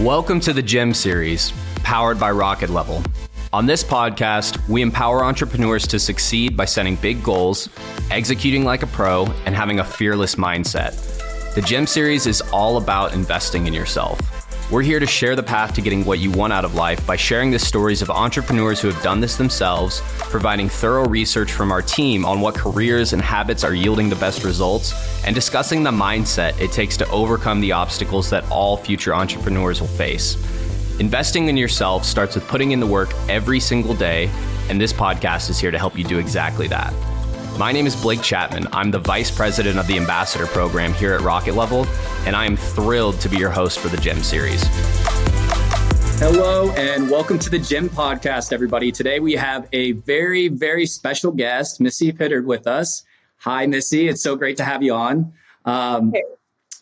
[0.00, 3.02] Welcome to the Gem Series, powered by Rocket Level.
[3.52, 7.68] On this podcast, we empower entrepreneurs to succeed by setting big goals,
[8.10, 11.54] executing like a pro, and having a fearless mindset.
[11.54, 14.39] The Gem Series is all about investing in yourself.
[14.70, 17.16] We're here to share the path to getting what you want out of life by
[17.16, 21.82] sharing the stories of entrepreneurs who have done this themselves, providing thorough research from our
[21.82, 24.94] team on what careers and habits are yielding the best results,
[25.26, 29.88] and discussing the mindset it takes to overcome the obstacles that all future entrepreneurs will
[29.88, 30.36] face.
[31.00, 34.30] Investing in yourself starts with putting in the work every single day,
[34.68, 36.94] and this podcast is here to help you do exactly that.
[37.58, 38.66] My name is Blake Chapman.
[38.72, 41.86] I'm the Vice President of the Ambassador Program here at Rocket Level,
[42.26, 44.62] and I am thrilled to be your host for the GEM series.
[46.18, 48.90] Hello, and welcome to the GEM podcast, everybody.
[48.92, 53.04] Today we have a very, very special guest, Missy Pittard, with us.
[53.38, 54.08] Hi, Missy.
[54.08, 55.32] It's so great to have you on.
[55.64, 56.22] Um, hey.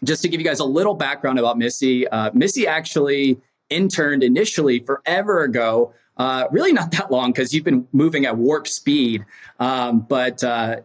[0.04, 4.78] Just to give you guys a little background about Missy, uh, Missy actually interned initially
[4.80, 9.24] forever ago uh, really not that long because you've been moving at warp speed.
[9.58, 10.80] Um, but uh,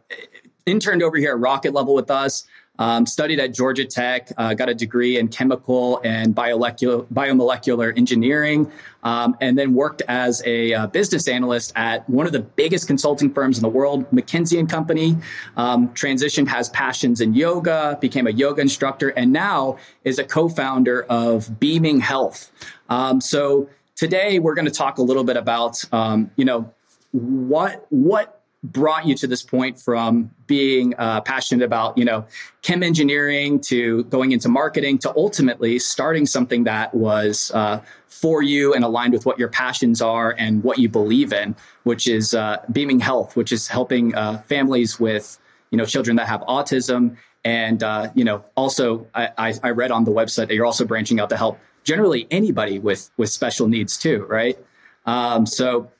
[0.65, 2.45] interned over here at Rocket Level with us.
[2.79, 8.71] Um, studied at Georgia Tech, uh, got a degree in chemical and biomolecular, biomolecular engineering,
[9.03, 13.31] um, and then worked as a uh, business analyst at one of the biggest consulting
[13.31, 15.15] firms in the world, McKinsey and Company.
[15.55, 21.03] Um, transitioned, has passions in yoga, became a yoga instructor, and now is a co-founder
[21.03, 22.51] of Beaming Health.
[22.89, 23.69] Um, so
[24.03, 26.69] today we're going to talk a little bit about um, you know
[27.11, 32.25] what what brought you to this point from being uh, passionate about you know
[32.63, 38.73] chem engineering to going into marketing to ultimately starting something that was uh, for you
[38.73, 42.57] and aligned with what your passions are and what you believe in which is uh,
[42.73, 45.39] beaming health which is helping uh, families with
[45.71, 47.15] you know children that have autism.
[47.45, 51.21] And uh, you know also I, I read on the website that you're also branching
[51.21, 54.57] out to help generally anybody with with special needs too, right?
[55.05, 55.91] Um, so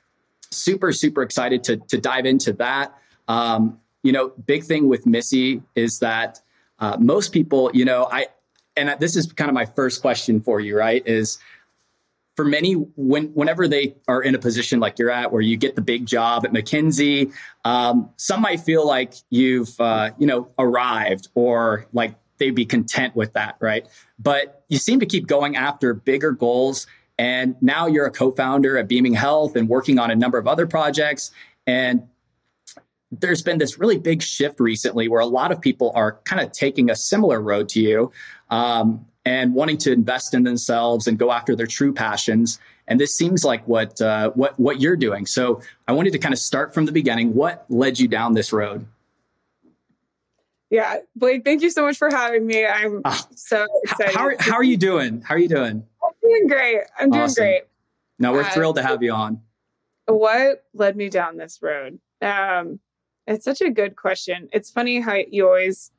[0.51, 2.97] super super excited to to dive into that.
[3.27, 6.41] Um, you know, big thing with Missy is that
[6.79, 8.27] uh, most people, you know, I
[8.75, 11.01] and this is kind of my first question for you, right?
[11.05, 11.37] Is
[12.35, 15.75] for many, when whenever they are in a position like you're at, where you get
[15.75, 17.31] the big job at McKinsey,
[17.63, 23.15] um, some might feel like you've uh, you know arrived or like they'd be content
[23.15, 23.87] with that, right?
[24.19, 26.87] But you seem to keep going after bigger goals.
[27.17, 30.47] And now you're a co founder at Beaming Health and working on a number of
[30.47, 31.31] other projects.
[31.65, 32.03] And
[33.11, 36.51] there's been this really big shift recently where a lot of people are kind of
[36.51, 38.11] taking a similar road to you
[38.49, 42.59] um, and wanting to invest in themselves and go after their true passions.
[42.87, 45.25] And this seems like what uh, what what you're doing.
[45.27, 47.33] So I wanted to kind of start from the beginning.
[47.35, 48.85] What led you down this road?
[50.73, 52.65] Yeah, Blake, thank you so much for having me.
[52.65, 54.15] I'm uh, so excited.
[54.15, 55.21] How are, how are you doing?
[55.21, 55.85] How are you doing?
[56.03, 56.79] I'm doing great.
[56.97, 57.43] I'm doing awesome.
[57.43, 57.63] great.
[58.17, 59.39] No, we're uh, thrilled to have you on.
[60.07, 61.99] What led me down this road?
[62.23, 62.79] Um,
[63.27, 64.49] it's such a good question.
[64.51, 65.91] It's funny how you always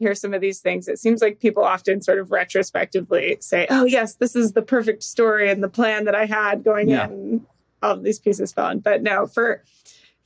[0.00, 0.88] hear some of these things.
[0.88, 5.04] It seems like people often sort of retrospectively say, "Oh, yes, this is the perfect
[5.04, 7.06] story and the plan that I had going yeah.
[7.06, 7.46] in."
[7.80, 9.62] All of these pieces fell in, but no, for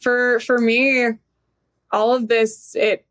[0.00, 1.10] for for me,
[1.92, 3.04] all of this it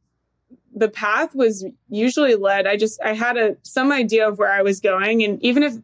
[0.75, 2.67] the path was usually led.
[2.67, 5.75] I just i had a some idea of where i was going and even if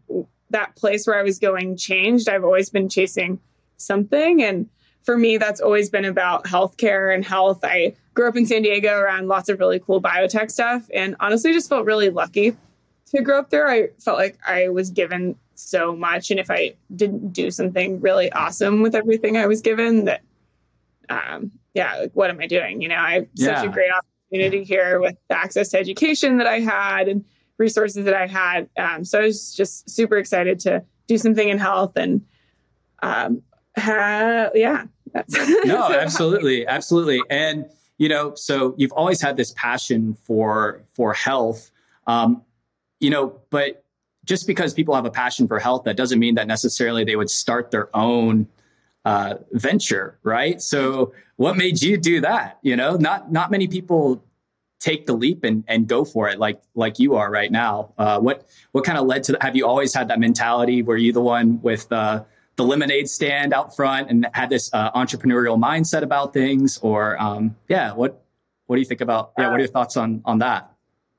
[0.49, 3.39] that place where i was going changed i've always been chasing
[3.77, 4.43] something.
[4.43, 4.69] And
[5.03, 7.59] for me that's always been about healthcare and health.
[7.63, 11.53] I grew up in san diego around lots of really cool biotech stuff and honestly
[11.53, 12.55] just felt really lucky
[13.07, 13.67] to grow up there.
[13.67, 18.31] I felt like i was given so much and if i didn't do something really
[18.31, 20.21] awesome with everything i was given that
[21.09, 22.81] um yeah like what am i doing?
[22.81, 23.55] You know i have yeah.
[23.55, 23.91] such a great
[24.29, 27.25] community here with the access to education that I had and
[27.57, 28.69] resources that I had.
[28.77, 32.25] Um, so I was just super excited to do something in health and
[33.01, 33.41] um,
[33.77, 34.85] yeah.
[35.65, 37.65] no, absolutely, absolutely, and
[37.97, 41.71] you know, so you've always had this passion for for health,
[42.05, 42.43] um,
[42.99, 43.83] you know, but
[44.25, 47.29] just because people have a passion for health, that doesn't mean that necessarily they would
[47.29, 48.47] start their own
[49.05, 50.61] uh, venture, right?
[50.61, 52.59] So, what made you do that?
[52.61, 54.23] You know, not not many people
[54.79, 57.93] take the leap and, and go for it like like you are right now.
[57.97, 59.37] Uh, what what kind of led to?
[59.41, 60.81] Have you always had that mentality?
[60.81, 62.23] Were you the one with uh,
[62.55, 67.55] the lemonade stand out front and had this uh, entrepreneurial mindset about things, or um,
[67.67, 68.23] yeah, what
[68.67, 69.33] what do you think about?
[69.37, 70.71] Yeah, what are your thoughts on on that?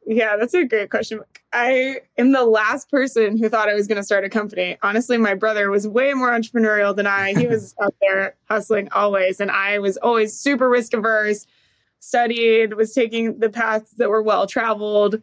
[0.07, 1.21] Yeah, that's a great question.
[1.53, 4.79] I am the last person who thought I was going to start a company.
[4.83, 7.35] Honestly, my brother was way more entrepreneurial than I.
[7.35, 11.47] He was out there hustling always, and I was always super risk averse,
[12.01, 15.23] studied, was taking the paths that were well traveled.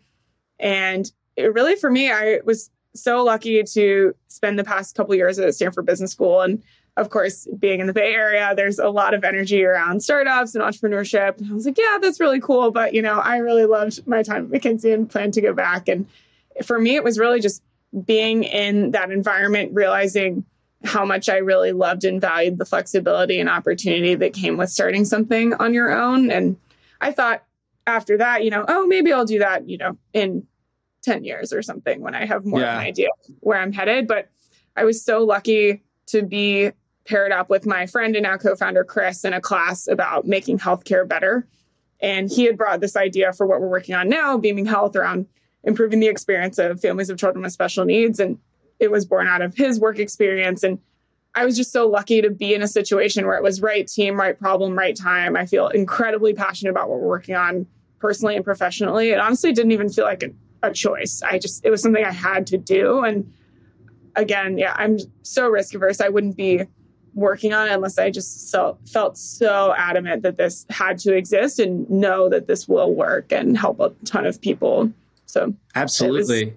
[0.60, 5.40] And it really, for me, I was so lucky to spend the past couple years
[5.40, 6.42] at Stanford Business School.
[6.42, 6.62] And
[6.98, 10.64] of course, being in the Bay Area, there's a lot of energy around startups and
[10.64, 11.38] entrepreneurship.
[11.38, 12.72] And I was like, yeah, that's really cool.
[12.72, 15.88] But, you know, I really loved my time at McKinsey and plan to go back.
[15.88, 16.08] And
[16.66, 17.62] for me, it was really just
[18.04, 20.44] being in that environment, realizing
[20.84, 25.06] how much I really loved and valued the flexibility and opportunity that came with starting
[25.06, 26.32] something on your own.
[26.32, 26.58] And
[27.00, 27.44] I thought
[27.86, 30.48] after that, you know, oh, maybe I'll do that, you know, in
[31.04, 32.74] 10 years or something when I have more yeah.
[32.74, 33.10] of an idea
[33.42, 34.08] where I'm headed.
[34.08, 34.30] But
[34.76, 36.72] I was so lucky to be
[37.08, 40.60] paired up with my friend and now co founder, Chris, in a class about making
[40.60, 41.48] healthcare better.
[42.00, 45.26] And he had brought this idea for what we're working on now, Beaming Health, around
[45.64, 48.20] improving the experience of families of children with special needs.
[48.20, 48.38] And
[48.80, 50.64] it was born out of his work experience.
[50.64, 50.80] And
[51.34, 54.20] I was just so lucky to be in a situation where it was right team,
[54.20, 55.36] right problem, right time.
[55.36, 57.66] I feel incredibly passionate about what we're working on
[58.00, 59.10] personally and professionally.
[59.10, 60.30] It honestly didn't even feel like a,
[60.62, 61.22] a choice.
[61.24, 63.04] I just, it was something I had to do.
[63.04, 63.32] And
[64.16, 66.02] again, yeah, I'm so risk averse.
[66.02, 66.64] I wouldn't be
[67.18, 71.60] working on it unless I just so, felt so adamant that this had to exist
[71.60, 74.92] and know that this will work and help a ton of people.
[75.26, 76.56] So absolutely.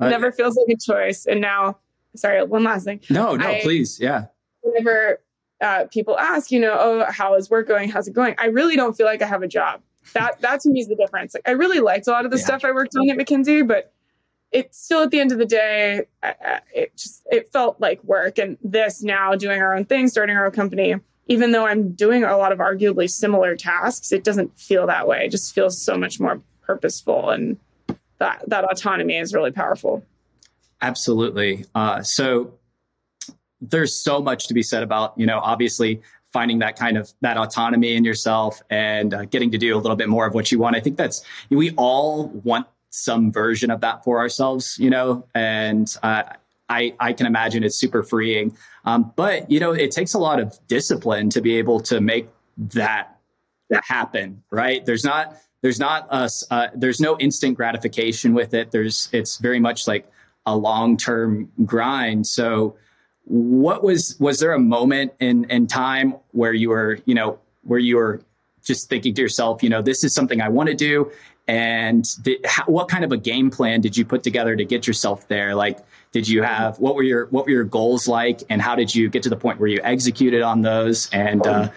[0.00, 1.24] Uh, never feels like a choice.
[1.24, 1.78] And now,
[2.16, 3.00] sorry, one last thing.
[3.08, 4.00] No, no, I, please.
[4.00, 4.26] Yeah.
[4.62, 5.20] Whenever
[5.60, 7.88] uh, people ask, you know, oh, how is work going?
[7.88, 8.34] How's it going?
[8.38, 9.80] I really don't feel like I have a job.
[10.14, 11.32] That that to me is the difference.
[11.32, 12.44] Like, I really liked a lot of the yeah.
[12.44, 13.91] stuff I worked on at McKinsey, but
[14.52, 16.06] it still at the end of the day,
[16.74, 18.38] it just it felt like work.
[18.38, 20.94] And this now doing our own thing, starting our own company,
[21.26, 25.24] even though I'm doing a lot of arguably similar tasks, it doesn't feel that way.
[25.24, 27.58] It just feels so much more purposeful, and
[28.18, 30.04] that that autonomy is really powerful.
[30.82, 31.64] Absolutely.
[31.74, 32.52] Uh, so
[33.60, 36.02] there's so much to be said about you know obviously
[36.32, 39.96] finding that kind of that autonomy in yourself and uh, getting to do a little
[39.96, 40.76] bit more of what you want.
[40.76, 45.96] I think that's we all want some version of that for ourselves, you know, and
[46.02, 46.22] uh,
[46.68, 48.56] I I can imagine it's super freeing.
[48.84, 52.28] Um, but you know, it takes a lot of discipline to be able to make
[52.58, 53.18] that
[53.82, 54.84] happen, right?
[54.84, 58.70] There's not there's not a uh, there's no instant gratification with it.
[58.70, 60.06] There's it's very much like
[60.44, 62.26] a long term grind.
[62.26, 62.76] So
[63.24, 67.78] what was was there a moment in in time where you were you know where
[67.78, 68.20] you were
[68.62, 71.10] just thinking to yourself you know this is something i want to do.
[71.48, 74.86] And did, how, what kind of a game plan did you put together to get
[74.86, 75.54] yourself there?
[75.54, 75.78] Like
[76.12, 78.42] did you have what were your what were your goals like?
[78.48, 81.10] And how did you get to the point where you executed on those?
[81.10, 81.70] And uh,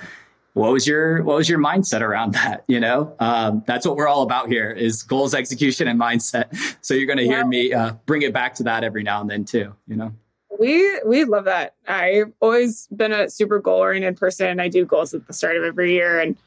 [0.53, 3.15] what was your what was your mindset around that you know?
[3.19, 6.55] Um, that's what we're all about here is goals execution and mindset.
[6.81, 9.29] So you're going to hear me uh, bring it back to that every now and
[9.29, 10.13] then too you know?
[10.59, 11.73] We we love that.
[11.87, 14.59] I've always been a super goal oriented person.
[14.59, 16.37] I do goals at the start of every year, and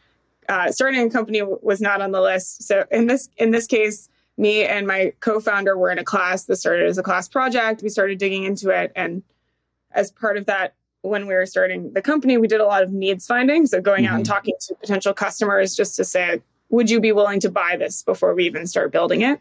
[0.49, 2.62] uh, starting a company was not on the list.
[2.62, 6.56] So in this in this case, me and my co-founder were in a class that
[6.56, 7.83] started as a class project.
[7.83, 9.23] We started digging into it, and
[9.93, 12.93] as part of that, when we were starting the company, we did a lot of
[12.93, 13.67] needs finding.
[13.67, 14.12] So going mm-hmm.
[14.12, 14.33] out and mm-hmm.
[14.33, 16.41] talking to potential customers just to say,
[16.71, 19.41] would you be willing to buy this before we even start building it?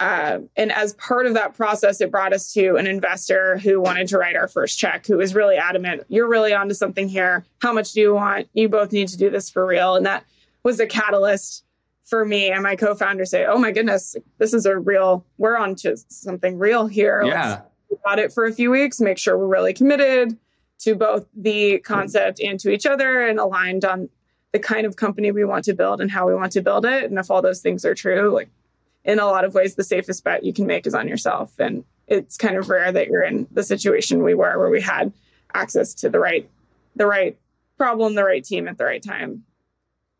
[0.00, 4.08] Uh, and as part of that process, it brought us to an investor who wanted
[4.08, 7.44] to write our first check, who was really adamant, you're really onto something here.
[7.62, 8.48] How much do you want?
[8.54, 9.94] You both need to do this for real.
[9.94, 10.24] And that
[10.64, 11.64] was a catalyst
[12.04, 15.74] for me and my co-founder say, oh my goodness, this is a real, we're on
[15.76, 17.22] to something real here.
[17.24, 17.62] Yeah.
[18.04, 20.36] Let's it for a few weeks, make sure we're really committed
[20.80, 24.08] to both the concept and to each other and aligned on
[24.52, 27.04] the kind of company we want to build and how we want to build it.
[27.04, 28.50] And if all those things are true, like
[29.04, 31.52] in a lot of ways, the safest bet you can make is on yourself.
[31.58, 35.12] And it's kind of rare that you're in the situation we were where we had
[35.54, 36.48] access to the right,
[36.96, 37.38] the right
[37.76, 39.44] problem, the right team at the right time.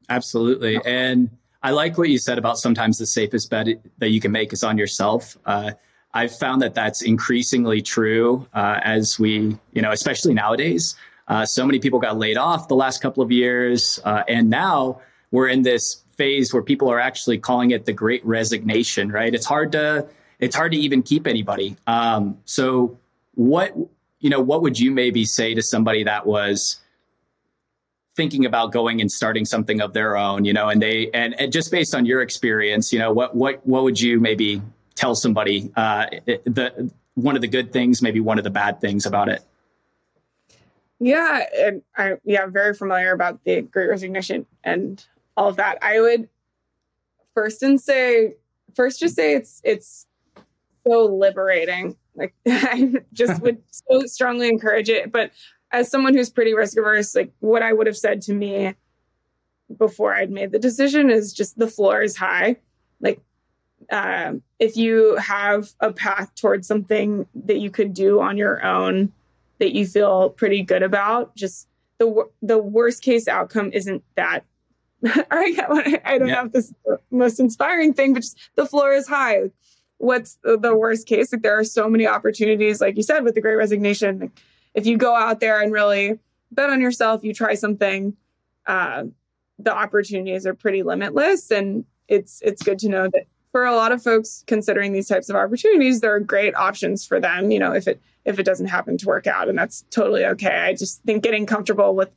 [0.09, 0.79] Absolutely.
[0.85, 1.31] And
[1.63, 4.63] I like what you said about sometimes the safest bet that you can make is
[4.63, 5.37] on yourself.
[5.47, 5.73] Uh,
[6.13, 10.95] I've found that that's increasingly true uh, as we, you know, especially nowadays.
[11.27, 13.99] Uh, so many people got laid off the last couple of years.
[14.05, 15.01] Uh, and now
[15.35, 19.35] we're in this phase where people are actually calling it the great resignation, right?
[19.35, 20.07] It's hard to
[20.39, 21.77] it's hard to even keep anybody.
[21.89, 22.97] Um, so
[23.35, 23.75] what
[24.21, 26.81] you know, what would you maybe say to somebody that was
[28.15, 31.51] thinking about going and starting something of their own, you know, and they and, and
[31.53, 34.63] just based on your experience, you know, what what what would you maybe
[34.95, 39.05] tell somebody uh, the one of the good things, maybe one of the bad things
[39.05, 39.43] about it?
[41.01, 45.05] Yeah, and I yeah, I'm very familiar about the Great Resignation and
[45.37, 45.79] all of that.
[45.83, 46.29] I would
[47.35, 48.35] first and say
[48.75, 50.07] first just say it's it's
[50.87, 51.97] so liberating.
[52.15, 55.13] Like I just would so strongly encourage it.
[55.13, 55.33] But
[55.73, 58.75] as someone who's pretty risk averse, like what I would have said to me
[59.77, 62.57] before I'd made the decision is just the floor is high.
[63.01, 63.21] Like
[63.91, 69.13] um, if you have a path towards something that you could do on your own
[69.59, 74.45] that you feel pretty good about, just the the worst case outcome isn't that.
[75.31, 76.35] I, I don't yeah.
[76.35, 79.51] know if this is the most inspiring thing, but just the floor is high.
[79.99, 81.33] What's the, worst case?
[81.33, 84.33] Like there are so many opportunities, like you said, with the Great Resignation.
[84.75, 86.19] If you go out there and really
[86.51, 88.17] bet on yourself, you try something.
[88.67, 89.05] Uh,
[89.59, 93.93] the opportunities are pretty limitless, and it's it's good to know that for a lot
[93.93, 97.51] of folks considering these types of opportunities, there are great options for them.
[97.51, 100.49] You know, if it if it doesn't happen to work out, and that's totally okay.
[100.49, 102.11] I just think getting comfortable with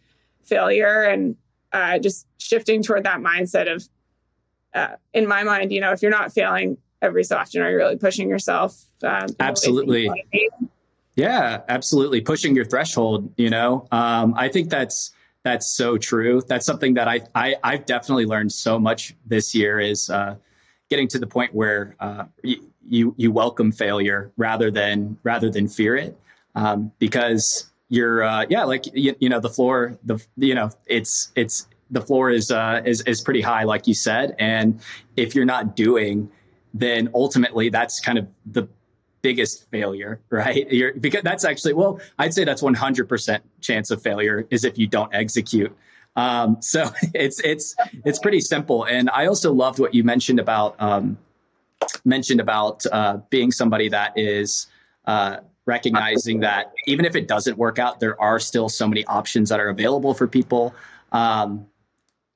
[0.44, 1.36] failure and
[1.72, 3.88] uh, just shifting toward that mindset of,
[4.74, 7.78] uh, in my mind, you know, if you're not failing every so often, are you
[7.78, 8.86] really pushing yourself?
[9.04, 10.10] Uh, absolutely.
[11.16, 12.22] Yeah, absolutely.
[12.22, 13.32] Pushing your threshold.
[13.38, 15.12] You know, um, I think that's
[15.44, 16.42] that's so true.
[16.48, 20.36] That's something that I, I I've definitely learned so much this year is uh,
[20.90, 25.96] getting to the point where uh, you you welcome failure rather than rather than fear
[25.96, 26.18] it,
[26.56, 31.32] um, because you're uh, yeah like you, you, know the floor the you know it's
[31.36, 34.80] it's the floor is uh, is is pretty high like you said, and
[35.16, 36.30] if you're not doing,
[36.74, 38.68] then ultimately that's kind of the
[39.22, 40.72] biggest failure, right?
[40.72, 44.88] You're, because that's actually well, I'd say that's 100% chance of failure is if you
[44.88, 45.76] don't execute.
[46.16, 47.76] Um, so it's it's
[48.06, 48.86] it's pretty simple.
[48.86, 51.18] And I also loved what you mentioned about um,
[52.04, 54.68] mentioned about uh, being somebody that is
[55.06, 59.50] uh, recognizing that even if it doesn't work out, there are still so many options
[59.50, 60.74] that are available for people,
[61.12, 61.68] um,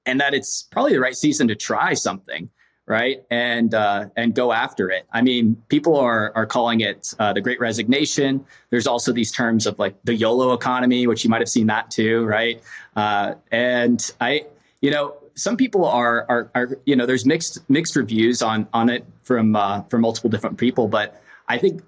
[0.05, 2.49] and that it's probably the right season to try something
[2.87, 3.23] right?
[3.29, 5.05] And uh, and go after it.
[5.13, 8.43] I mean people are are calling it uh, the great resignation.
[8.69, 11.89] There's also these terms of like the yolo economy which you might have seen that
[11.89, 12.61] too right?
[12.95, 14.45] Uh, and i
[14.81, 18.89] you know some people are, are are you know there's mixed mixed reviews on on
[18.89, 21.81] it from uh, from multiple different people but i think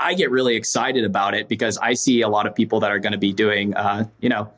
[0.00, 2.98] i get really excited about it because i see a lot of people that are
[2.98, 4.50] going to be doing uh, you know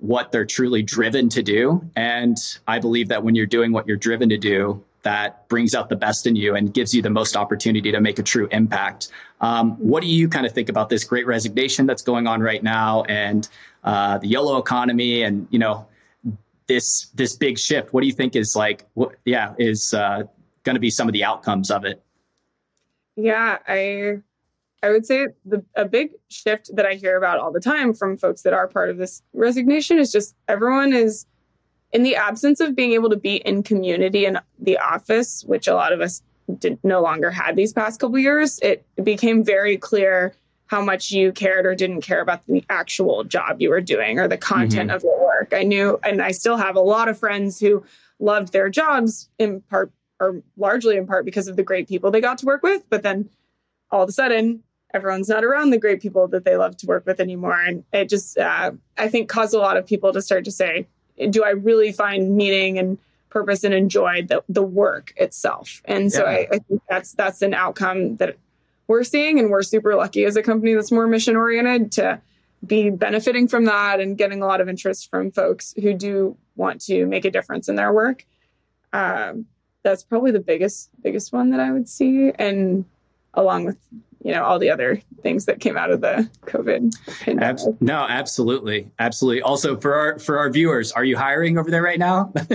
[0.00, 2.36] what they're truly driven to do and
[2.66, 5.96] i believe that when you're doing what you're driven to do that brings out the
[5.96, 9.08] best in you and gives you the most opportunity to make a true impact.
[9.40, 12.62] Um, what do you kind of think about this great resignation that's going on right
[12.62, 13.48] now and
[13.84, 15.86] uh, the yolo economy and you know
[16.66, 17.92] this this big shift?
[17.92, 18.84] What do you think is like?
[18.94, 20.24] What, yeah, is uh,
[20.64, 22.02] going to be some of the outcomes of it?
[23.16, 24.20] Yeah, I
[24.82, 28.16] I would say the a big shift that I hear about all the time from
[28.16, 31.26] folks that are part of this resignation is just everyone is
[31.92, 35.74] in the absence of being able to be in community in the office, which a
[35.74, 36.22] lot of us
[36.58, 40.34] did no longer had these past couple years, it became very clear
[40.66, 44.28] how much you cared or didn't care about the actual job you were doing or
[44.28, 44.96] the content mm-hmm.
[44.96, 45.52] of your work.
[45.54, 47.84] I knew, and I still have a lot of friends who
[48.18, 52.20] loved their jobs in part or largely in part because of the great people they
[52.20, 52.88] got to work with.
[52.90, 53.30] But then
[53.90, 54.62] all of a sudden,
[54.94, 57.60] everyone's not around the great people that they love to work with anymore.
[57.60, 60.86] And it just, uh, I think, caused a lot of people to start to say,
[61.30, 62.98] do I really find meaning and
[63.30, 65.82] purpose and enjoy the, the work itself?
[65.84, 66.30] And so yeah.
[66.30, 68.36] I, I think that's that's an outcome that
[68.86, 72.20] we're seeing, and we're super lucky as a company that's more mission oriented to
[72.66, 76.80] be benefiting from that and getting a lot of interest from folks who do want
[76.80, 78.24] to make a difference in their work.
[78.92, 79.46] Um,
[79.82, 82.84] that's probably the biggest biggest one that I would see, and
[83.34, 83.76] along with
[84.24, 87.40] you know all the other things that came out of the COVID.
[87.40, 89.42] Abs- no, absolutely, absolutely.
[89.42, 92.32] Also, for our for our viewers, are you hiring over there right now?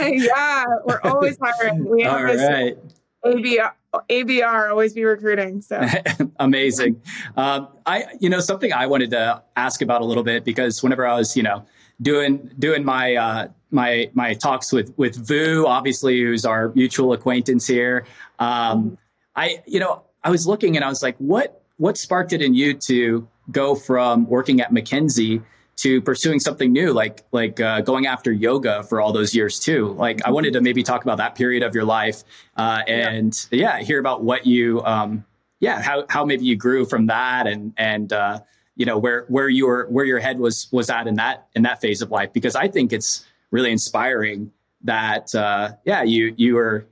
[0.00, 1.84] yeah, we're always hiring.
[1.84, 2.76] We have all right.
[3.24, 3.72] ABR,
[4.10, 5.60] ABR always be recruiting.
[5.60, 5.80] So
[6.38, 7.00] amazing.
[7.36, 11.06] Um, I you know something I wanted to ask about a little bit because whenever
[11.06, 11.64] I was you know
[12.02, 17.66] doing doing my uh, my my talks with with Vu, obviously who's our mutual acquaintance
[17.66, 18.04] here.
[18.38, 18.98] Um,
[19.36, 22.54] I you know I was looking and I was like, what what sparked it in
[22.54, 25.42] you to go from working at McKinsey
[25.76, 29.94] to pursuing something new, like like uh, going after yoga for all those years too?
[29.94, 32.24] Like, I wanted to maybe talk about that period of your life,
[32.56, 33.78] uh, and yeah.
[33.78, 33.84] yeah.
[33.84, 35.24] hear about what you, um,
[35.60, 38.40] yeah, how how maybe you grew from that, and and uh,
[38.74, 41.80] you know where where your where your head was was at in that in that
[41.80, 44.50] phase of life, because I think it's really inspiring
[44.82, 46.86] that uh, yeah you you were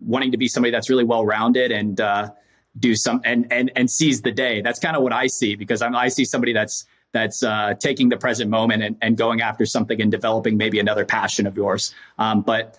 [0.00, 2.30] wanting to be somebody that's really well rounded and uh,
[2.78, 4.60] do some and and and seize the day.
[4.60, 8.08] That's kind of what I see because I'm I see somebody that's that's uh, taking
[8.08, 11.92] the present moment and, and going after something and developing maybe another passion of yours.
[12.18, 12.78] Um, but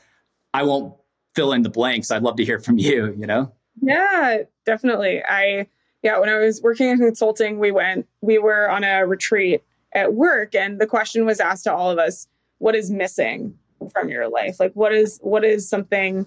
[0.53, 0.93] I won't
[1.35, 2.11] fill in the blanks.
[2.11, 3.13] I'd love to hear from you.
[3.17, 3.51] You know?
[3.81, 5.21] Yeah, definitely.
[5.23, 5.67] I
[6.03, 10.13] yeah, when I was working in consulting, we went we were on a retreat at
[10.13, 12.27] work, and the question was asked to all of us:
[12.59, 13.57] What is missing
[13.91, 14.59] from your life?
[14.59, 16.25] Like, what is what is something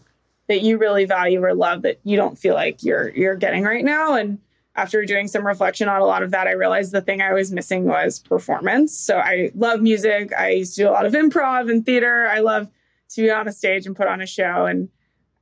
[0.48, 3.84] that you really value or love that you don't feel like you're you're getting right
[3.84, 4.14] now.
[4.14, 4.38] And
[4.76, 7.52] after doing some reflection on a lot of that i realized the thing i was
[7.52, 8.98] missing was performance.
[8.98, 10.32] So i love music.
[10.36, 12.26] I used to do a lot of improv and theater.
[12.26, 12.68] I love
[13.10, 14.66] to be on a stage and put on a show.
[14.66, 14.88] And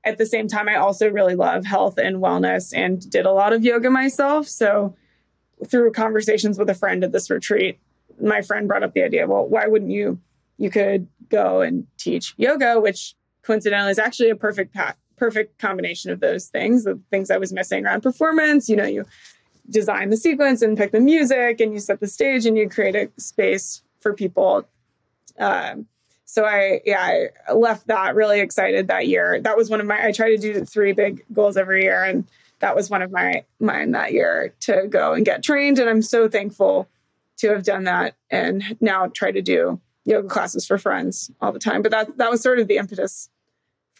[0.05, 3.53] at the same time i also really love health and wellness and did a lot
[3.53, 4.49] of yoga myself.
[4.49, 4.97] So
[5.67, 7.79] through conversations with a friend at this retreat
[8.21, 10.21] my friend brought up the idea well why wouldn't you
[10.59, 14.77] you could go and teach yoga which coincidentally is actually a perfect
[15.17, 18.69] perfect combination of those things, the things I was missing around performance.
[18.69, 19.05] You know, you
[19.71, 22.97] design the sequence and pick the music and you set the stage and you create
[22.97, 24.67] a space for people.
[25.39, 25.87] Um,
[26.25, 29.41] so I, yeah, I left that really excited that year.
[29.41, 32.03] That was one of my, I try to do three big goals every year.
[32.03, 32.27] And
[32.61, 35.79] that was one of my mine that year to go and get trained.
[35.79, 36.89] And I'm so thankful
[37.39, 41.59] to have done that and now try to do yoga classes for friends all the
[41.59, 41.83] time.
[41.83, 43.29] But that that was sort of the impetus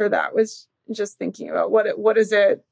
[0.03, 2.65] for that was just thinking about what it, what is it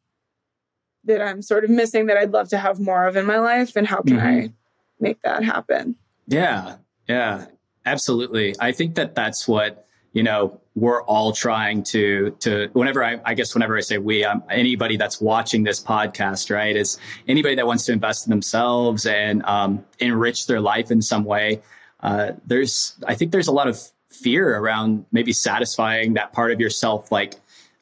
[1.04, 3.76] that I'm sort of missing that I'd love to have more of in my life
[3.76, 4.26] and how can mm-hmm.
[4.26, 4.52] I
[4.98, 5.94] make that happen?
[6.26, 6.76] Yeah.
[7.08, 7.46] Yeah.
[7.86, 8.54] Absolutely.
[8.58, 13.34] I think that that's what, you know, we're all trying to to whenever I, I
[13.34, 17.66] guess whenever I say we, I'm, anybody that's watching this podcast, right, is anybody that
[17.66, 21.62] wants to invest in themselves and um, enrich their life in some way
[22.02, 23.80] uh, there's I think there's a lot of
[24.22, 27.10] fear around maybe satisfying that part of yourself.
[27.10, 27.34] Like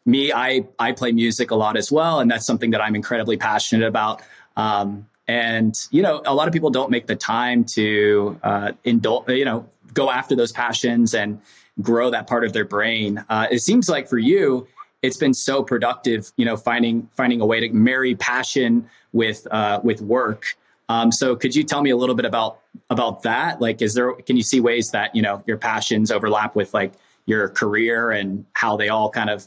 [0.07, 3.37] me, I I play music a lot as well, and that's something that I'm incredibly
[3.37, 4.23] passionate about.
[4.57, 9.29] Um, and you know, a lot of people don't make the time to uh, indulge,
[9.29, 11.41] you know, go after those passions and
[11.81, 13.25] grow that part of their brain.
[13.29, 14.67] Uh, it seems like for you,
[15.03, 16.33] it's been so productive.
[16.37, 20.57] You know, finding finding a way to marry passion with uh, with work.
[20.89, 23.61] Um, so could you tell me a little bit about about that?
[23.61, 26.93] Like, is there can you see ways that you know your passions overlap with like
[27.27, 29.47] your career and how they all kind of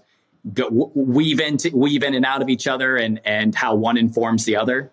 [0.54, 4.46] go, weave into weave in and out of each other, and and how one informs
[4.46, 4.92] the other?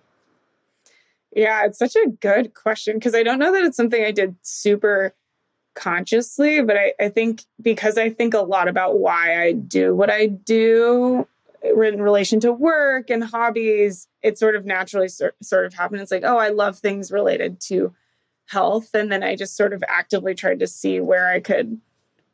[1.37, 4.35] Yeah, it's such a good question because I don't know that it's something I did
[4.43, 5.15] super
[5.75, 10.11] consciously, but I, I think because I think a lot about why I do what
[10.11, 11.29] I do
[11.63, 16.01] in relation to work and hobbies, it sort of naturally sort, sort of happened.
[16.01, 17.95] It's like, oh, I love things related to
[18.47, 18.91] health.
[18.95, 21.81] And then I just sort of actively tried to see where I could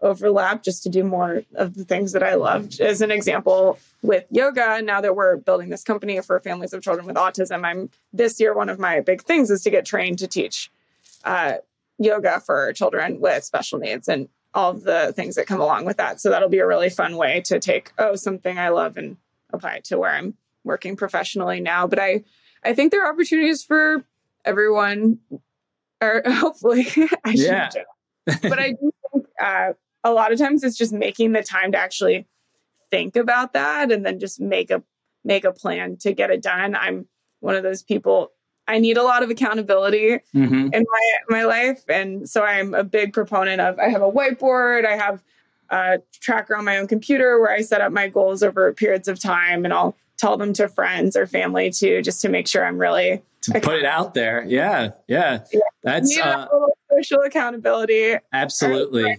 [0.01, 2.81] overlap just to do more of the things that I loved.
[2.81, 7.07] As an example, with yoga, now that we're building this company for families of children
[7.07, 10.29] with autism, I'm this year, one of my big things is to get trained to
[10.29, 10.71] teach
[11.25, 11.55] uh,
[11.99, 14.07] yoga for children with special needs.
[14.07, 16.21] And all of the things that come along with that.
[16.21, 19.17] So that'll be a really fun way to take, oh, something I love and
[19.53, 21.87] apply it to where I'm working professionally now.
[21.87, 22.25] But I,
[22.63, 24.05] I think there are opportunities for
[24.45, 25.19] everyone,
[26.01, 26.87] or hopefully,
[27.25, 27.71] I yeah.
[28.27, 29.73] but I do think uh,
[30.05, 32.27] a lot of times it's just making the time to actually
[32.91, 34.83] think about that and then just make a
[35.25, 36.77] make a plan to get it done.
[36.77, 37.07] I'm
[37.41, 38.31] one of those people
[38.67, 40.69] I need a lot of accountability mm-hmm.
[40.73, 43.79] in my my life, and so I'm a big proponent of.
[43.79, 44.87] I have a whiteboard.
[44.87, 45.23] I have
[45.71, 49.19] a tracker on my own computer where I set up my goals over periods of
[49.19, 52.79] time, and I'll tell them to friends or family too, just to make sure I'm
[52.79, 54.45] really to put it out there.
[54.47, 55.61] Yeah, yeah, yeah.
[55.83, 56.47] that's uh,
[56.91, 58.17] social accountability.
[58.33, 59.19] Absolutely.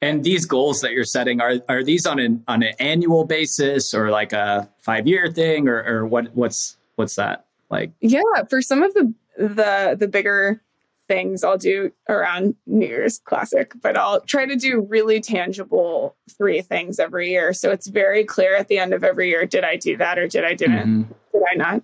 [0.00, 3.92] And these goals that you're setting are are these on an on an annual basis
[3.92, 7.47] or like a five year thing or or what what's what's that?
[7.70, 10.62] Like Yeah, for some of the the the bigger
[11.08, 16.60] things I'll do around New Year's classic, but I'll try to do really tangible three
[16.60, 17.52] things every year.
[17.54, 20.28] So it's very clear at the end of every year, did I do that or
[20.28, 21.04] did I didn't?
[21.04, 21.12] Mm-hmm.
[21.32, 21.82] Did I not?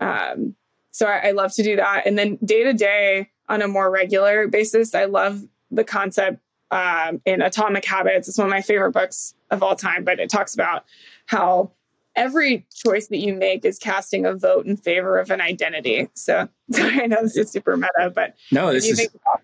[0.00, 0.56] Um,
[0.90, 2.06] so I, I love to do that.
[2.06, 7.20] And then day to day on a more regular basis, I love the concept um,
[7.24, 8.28] in Atomic Habits.
[8.28, 10.84] It's one of my favorite books of all time, but it talks about
[11.26, 11.70] how
[12.18, 16.08] every choice that you make is casting a vote in favor of an identity.
[16.14, 19.40] So sorry, I know this is super meta, but no, this is about,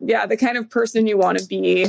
[0.00, 1.86] yeah, the kind of person you want to be.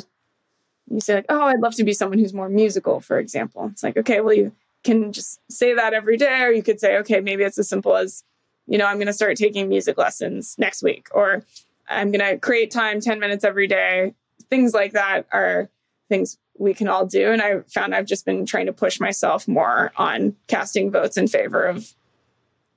[0.90, 3.70] You say like, oh, I'd love to be someone who's more musical, for example.
[3.72, 4.52] It's like, okay, well, you
[4.84, 7.96] can just say that every day, or you could say, okay, maybe it's as simple
[7.96, 8.24] as,
[8.68, 11.46] you know, I'm going to start taking music lessons next week, or
[11.88, 14.14] I'm going to create time 10 minutes every day.
[14.50, 15.70] Things like that are
[16.10, 17.32] things we can all do.
[17.32, 21.28] And I found I've just been trying to push myself more on casting votes in
[21.28, 21.94] favor of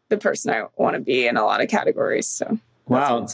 [0.09, 2.27] the person I want to be in a lot of categories.
[2.27, 3.27] So, wow.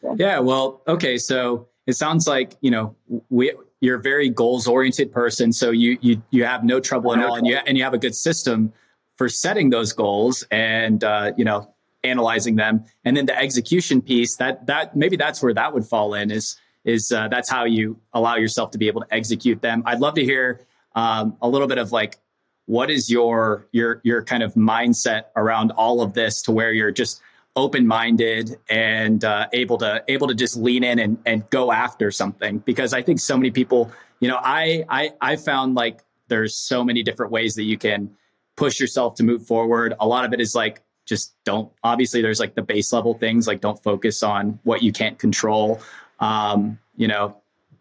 [0.00, 0.16] Cool.
[0.18, 0.38] Yeah.
[0.38, 1.18] Well, okay.
[1.18, 2.94] So it sounds like, you know,
[3.28, 5.52] we, you're a very goals oriented person.
[5.52, 7.36] So you, you, you have no trouble at all.
[7.36, 8.72] And you, and you have a good system
[9.16, 12.84] for setting those goals and, uh, you know, analyzing them.
[13.04, 16.56] And then the execution piece that, that maybe that's where that would fall in is,
[16.88, 19.82] is uh, that's how you allow yourself to be able to execute them.
[19.84, 22.16] I'd love to hear um, a little bit of like
[22.64, 26.90] what is your your your kind of mindset around all of this to where you're
[26.90, 27.20] just
[27.56, 32.10] open minded and uh, able to able to just lean in and, and go after
[32.10, 36.54] something because I think so many people, you know, I I I found like there's
[36.54, 38.10] so many different ways that you can
[38.56, 39.94] push yourself to move forward.
[40.00, 43.46] A lot of it is like just don't obviously there's like the base level things
[43.46, 45.80] like don't focus on what you can't control.
[46.20, 47.36] Um, you know,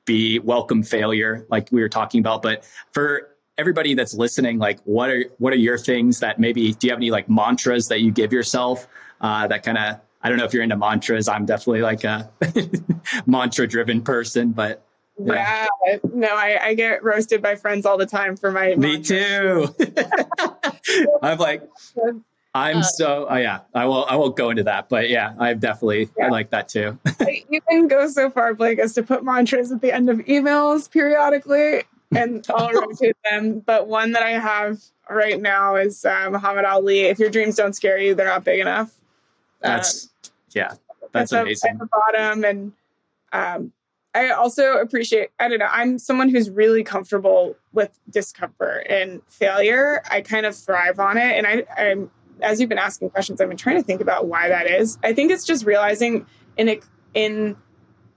[0.06, 5.10] be welcome failure like we were talking about, but for everybody that's listening, like what
[5.10, 8.12] are what are your things that maybe do you have any like mantras that you
[8.12, 8.88] give yourself
[9.22, 11.28] uh, that kind of I don't know if you're into mantras.
[11.28, 12.30] I'm definitely like a
[13.26, 14.84] mantra driven person, but
[15.20, 15.66] yeah.
[15.86, 15.98] yeah.
[16.14, 18.76] No, I, I, get roasted by friends all the time for my.
[18.76, 19.74] Me too.
[21.24, 21.64] I'm like,
[22.58, 23.28] I'm uh, so.
[23.30, 24.06] Oh yeah, I will.
[24.06, 26.10] I won't go into that, but yeah, I've definitely.
[26.18, 26.26] Yeah.
[26.26, 26.98] I like that too.
[27.20, 30.90] I even go so far, Blake, as to put mantras at the end of emails
[30.90, 31.84] periodically,
[32.16, 33.60] and I'll rotate them.
[33.60, 37.02] But one that I have right now is uh, Muhammad Ali.
[37.02, 38.92] If your dreams don't scare you, they're not big enough.
[39.62, 40.74] That's um, yeah,
[41.12, 41.72] that's, amazing.
[41.74, 42.72] At the bottom, and
[43.34, 43.72] um,
[44.16, 45.30] I also appreciate.
[45.40, 45.70] I don't know.
[45.72, 50.02] I'm someone who's really comfortable with discomfort and failure.
[50.10, 52.10] I kind of thrive on it, and I, I'm
[52.42, 54.98] as you've been asking questions, I've been trying to think about why that is.
[55.04, 56.26] I think it's just realizing
[56.58, 56.80] in a,
[57.14, 57.56] in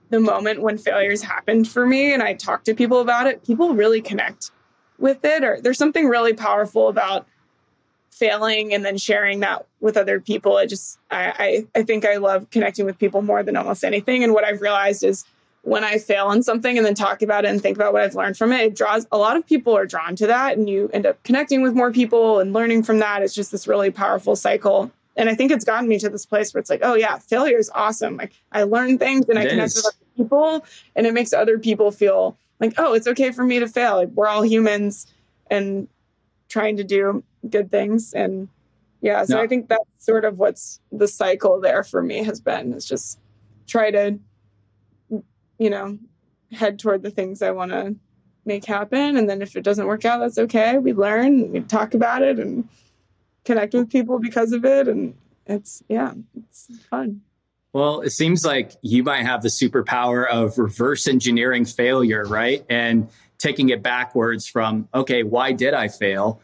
[0.09, 3.73] the moment when failures happened for me and I talk to people about it, people
[3.73, 4.51] really connect
[4.97, 7.25] with it or there's something really powerful about
[8.11, 10.57] failing and then sharing that with other people.
[10.57, 14.23] I just I, I, I think I love connecting with people more than almost anything.
[14.23, 15.25] And what I've realized is
[15.63, 18.15] when I fail on something and then talk about it and think about what I've
[18.15, 20.89] learned from it, it draws a lot of people are drawn to that and you
[20.91, 23.21] end up connecting with more people and learning from that.
[23.21, 24.91] It's just this really powerful cycle.
[25.15, 27.57] And I think it's gotten me to this place where it's like, oh yeah, failure
[27.57, 28.17] is awesome.
[28.17, 29.75] Like I learn things and it I connect is.
[29.75, 33.59] with other people and it makes other people feel like, oh, it's okay for me
[33.59, 33.97] to fail.
[33.97, 35.05] Like we're all humans
[35.51, 35.87] and
[36.49, 38.13] trying to do good things.
[38.13, 38.47] And
[39.01, 39.43] yeah, so no.
[39.43, 43.19] I think that's sort of what's the cycle there for me has been is just
[43.67, 44.17] try to,
[45.61, 45.95] you know,
[46.51, 47.95] head toward the things I want to
[48.45, 49.15] make happen.
[49.15, 50.79] And then if it doesn't work out, that's okay.
[50.79, 52.67] We learn, we talk about it and
[53.45, 54.87] connect with people because of it.
[54.87, 57.21] And it's, yeah, it's fun.
[57.73, 62.65] Well, it seems like you might have the superpower of reverse engineering failure, right?
[62.67, 66.41] And taking it backwards from, okay, why did I fail?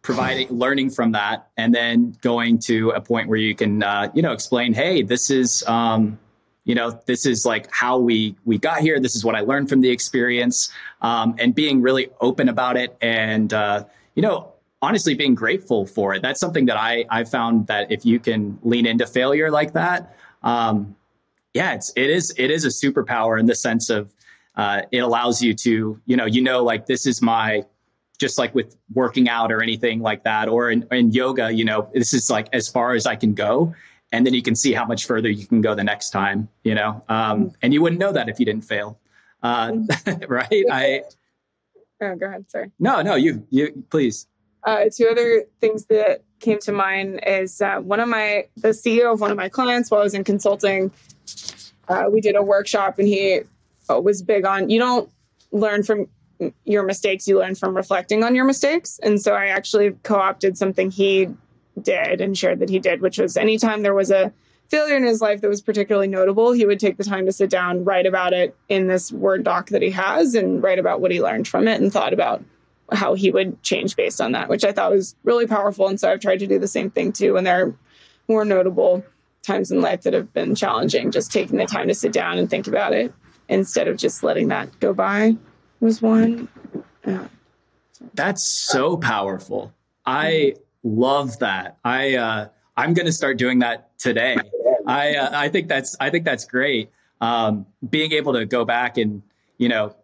[0.00, 4.22] Providing, learning from that, and then going to a point where you can, uh, you
[4.22, 6.18] know, explain, hey, this is, um,
[6.66, 8.98] you know, this is like how we we got here.
[8.98, 12.96] This is what I learned from the experience, um, and being really open about it,
[13.00, 13.84] and uh,
[14.16, 14.52] you know,
[14.82, 16.22] honestly, being grateful for it.
[16.22, 20.16] That's something that I I found that if you can lean into failure like that,
[20.42, 20.96] um,
[21.54, 24.12] yeah, it's it is it is a superpower in the sense of
[24.56, 27.62] uh, it allows you to you know you know like this is my
[28.18, 31.88] just like with working out or anything like that or in, in yoga you know
[31.92, 33.74] this is like as far as I can go
[34.12, 36.74] and then you can see how much further you can go the next time you
[36.74, 37.02] know?
[37.08, 38.98] Um, and you wouldn't know that if you didn't fail.
[39.42, 39.72] Uh,
[40.28, 40.64] right?
[40.70, 41.02] I
[42.00, 42.50] oh go ahead.
[42.50, 42.70] Sorry.
[42.78, 44.26] No no you you please.
[44.64, 49.12] Uh, two other things that came to mind is uh, one of my the CEO
[49.12, 50.90] of one of my clients while I was in consulting.
[51.88, 53.42] Uh, we did a workshop and he
[53.88, 55.08] uh, was big on you don't
[55.52, 56.08] learn from
[56.64, 58.98] your mistakes, you learn from reflecting on your mistakes.
[59.02, 61.28] And so I actually co opted something he
[61.80, 64.32] did and shared that he did, which was anytime there was a
[64.68, 67.50] failure in his life that was particularly notable, he would take the time to sit
[67.50, 71.10] down, write about it in this Word doc that he has, and write about what
[71.10, 72.42] he learned from it and thought about
[72.92, 75.88] how he would change based on that, which I thought was really powerful.
[75.88, 77.34] And so I've tried to do the same thing too.
[77.34, 77.74] when there are
[78.28, 79.04] more notable
[79.42, 82.50] times in life that have been challenging, just taking the time to sit down and
[82.50, 83.12] think about it
[83.48, 85.36] instead of just letting that go by
[85.80, 86.48] was one.
[87.06, 87.26] Yeah.
[88.14, 89.72] That's so powerful.
[90.04, 90.54] I
[90.86, 91.78] love that.
[91.84, 94.36] I uh, I'm going to start doing that today.
[94.86, 96.90] I uh, I think that's I think that's great.
[97.20, 99.22] Um, being able to go back and
[99.58, 99.94] you know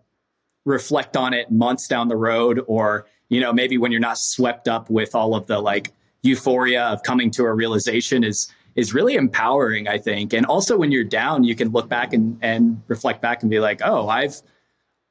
[0.64, 4.68] reflect on it months down the road or you know maybe when you're not swept
[4.68, 5.92] up with all of the like
[6.22, 10.92] euphoria of coming to a realization is is really empowering i think and also when
[10.92, 14.40] you're down you can look back and and reflect back and be like oh i've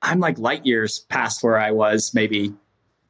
[0.01, 2.53] i'm like light years past where i was maybe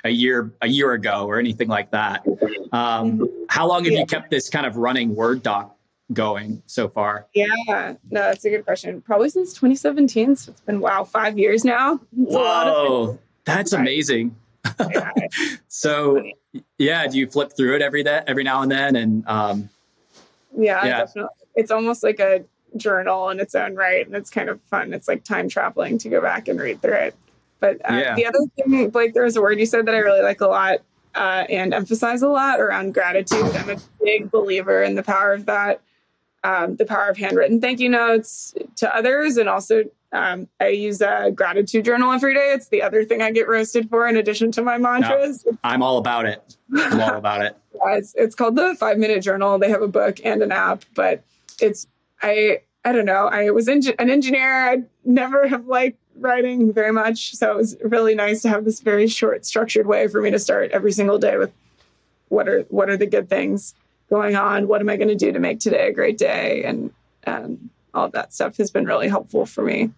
[0.04, 2.26] a year a year ago or anything like that
[2.72, 5.76] um, how long have you kept this kind of running word doc
[6.14, 7.28] going so far?
[7.34, 9.02] Yeah, no, that's a good question.
[9.02, 10.36] Probably since 2017.
[10.36, 12.00] So it's been wow, five years now.
[12.18, 14.36] It's Whoa, that's amazing.
[14.80, 15.12] Yeah,
[15.68, 16.24] so
[16.78, 18.96] yeah, do you flip through it every day, every now and then?
[18.96, 19.70] And um,
[20.56, 21.30] yeah, yeah, definitely.
[21.56, 22.46] It's almost like a
[22.78, 24.94] journal in its own right, and it's kind of fun.
[24.94, 27.16] It's like time traveling to go back and read through it.
[27.62, 28.16] But uh, yeah.
[28.16, 30.48] the other thing, Blake, there was a word you said that I really like a
[30.48, 30.80] lot
[31.16, 33.56] uh, and emphasize a lot around gratitude.
[33.56, 35.80] I'm a big believer in the power of that,
[36.44, 41.02] um, the power of handwritten thank you notes to others, and also um, I use
[41.02, 42.52] a gratitude journal every day.
[42.54, 45.46] It's the other thing I get roasted for in addition to my mantras.
[45.46, 46.58] No, I'm all about it.
[46.76, 47.56] I'm all about it.
[47.76, 49.60] yeah, it's, it's called the Five Minute Journal.
[49.60, 51.24] They have a book and an app, but
[51.62, 51.86] it's
[52.24, 53.28] I I don't know.
[53.28, 54.70] I was an engineer.
[54.70, 58.80] I'd never have liked writing very much, so it was really nice to have this
[58.80, 61.52] very short, structured way for me to start every single day with
[62.30, 63.74] what are what are the good things
[64.10, 64.68] going on?
[64.68, 66.64] What am I going to do to make today a great day?
[66.64, 66.94] And
[67.28, 69.92] um, all that stuff has been really helpful for me.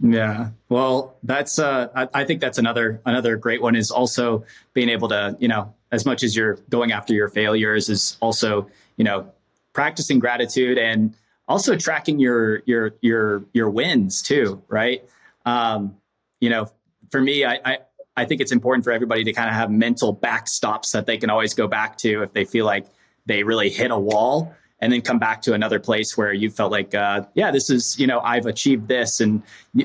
[0.00, 0.50] Yeah.
[0.68, 5.08] Well, that's uh I, I, think that's another another great one is also being able
[5.10, 9.30] to, you know, as much as you're going after your failures is also, you know,
[9.74, 11.14] practicing gratitude and
[11.46, 15.04] also tracking your your your your wins too, right?
[15.48, 15.96] Um,
[16.40, 16.66] you know,
[17.10, 17.78] for me, I, I
[18.18, 21.30] I think it's important for everybody to kind of have mental backstops that they can
[21.30, 22.86] always go back to if they feel like
[23.26, 26.72] they really hit a wall and then come back to another place where you felt
[26.72, 29.42] like, uh, yeah, this is, you know, I've achieved this and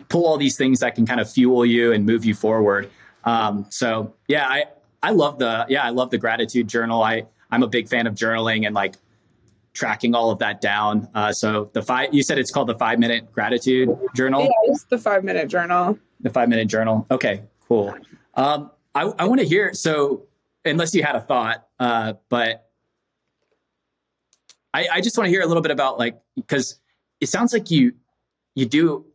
[0.09, 2.89] pull all these things that can kind of fuel you and move you forward.
[3.23, 4.65] Um, so yeah, I,
[5.01, 7.03] I love the, yeah, I love the gratitude journal.
[7.03, 8.95] I, I'm a big fan of journaling and like
[9.73, 11.07] tracking all of that down.
[11.13, 14.43] Uh, so the five, you said it's called the five minute gratitude journal.
[14.43, 15.97] Yeah, the five minute journal.
[16.21, 17.05] The five minute journal.
[17.11, 17.95] Okay, cool.
[18.35, 20.27] Um, I, I want to hear, so
[20.63, 22.69] unless you had a thought, uh, but
[24.73, 26.79] I, I just want to hear a little bit about like because
[27.19, 27.93] it sounds like you
[28.55, 29.05] you do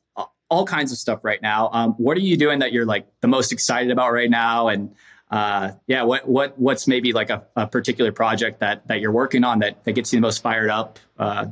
[0.51, 1.69] all kinds of stuff right now.
[1.73, 4.69] Um, what are you doing that you're like the most excited about right now?
[4.69, 4.95] And
[5.31, 9.45] uh, yeah, what what what's maybe like a, a, particular project that that you're working
[9.45, 10.99] on that that gets you the most fired up?
[11.19, 11.47] Uh,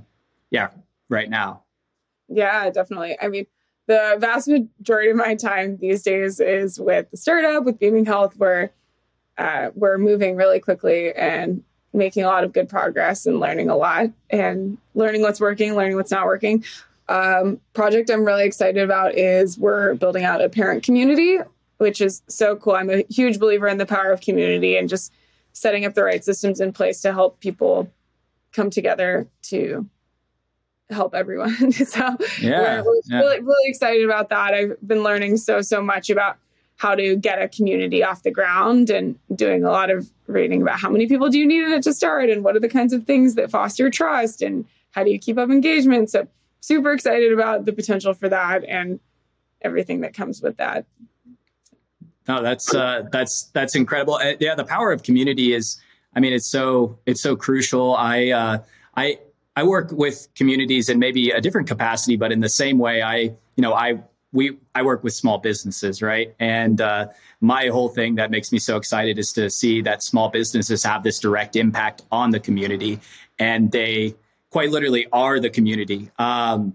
[0.51, 0.69] yeah,
[1.09, 1.63] right now.
[2.29, 3.17] Yeah, definitely.
[3.21, 3.47] I mean,
[3.87, 8.37] the vast majority of my time these days is with the startup with Beaming Health,
[8.37, 8.73] where
[9.37, 11.63] uh, we're moving really quickly and
[11.93, 15.97] making a lot of good progress and learning a lot and learning what's working, learning
[15.97, 16.65] what's not working.
[17.09, 21.39] Um, project I'm really excited about is we're building out a parent community,
[21.79, 22.75] which is so cool.
[22.75, 25.13] I'm a huge believer in the power of community and just
[25.53, 27.91] setting up the right systems in place to help people
[28.53, 29.89] come together to
[30.91, 31.73] help everyone.
[31.73, 33.19] so yeah, we're, we're yeah.
[33.19, 34.55] really, really excited about that.
[34.55, 36.37] I've been learning so, so much about
[36.77, 40.79] how to get a community off the ground and doing a lot of reading about
[40.79, 42.93] how many people do you need in it to start and what are the kinds
[42.93, 46.11] of things that foster trust and how do you keep up engagement.
[46.11, 46.27] So
[46.61, 49.01] super excited about the potential for that and
[49.63, 50.85] everything that comes with that.
[52.29, 54.15] No, that's uh, that's that's incredible.
[54.15, 55.81] Uh, yeah, the power of community is.
[56.15, 57.95] I mean, it's so it's so crucial.
[57.95, 58.59] I uh,
[58.97, 59.19] I
[59.55, 63.17] I work with communities in maybe a different capacity, but in the same way, I
[63.17, 66.35] you know I we I work with small businesses, right?
[66.39, 67.09] And uh,
[67.41, 71.03] my whole thing that makes me so excited is to see that small businesses have
[71.03, 73.01] this direct impact on the community,
[73.39, 74.15] and they
[74.51, 76.11] quite literally are the community.
[76.19, 76.75] Um,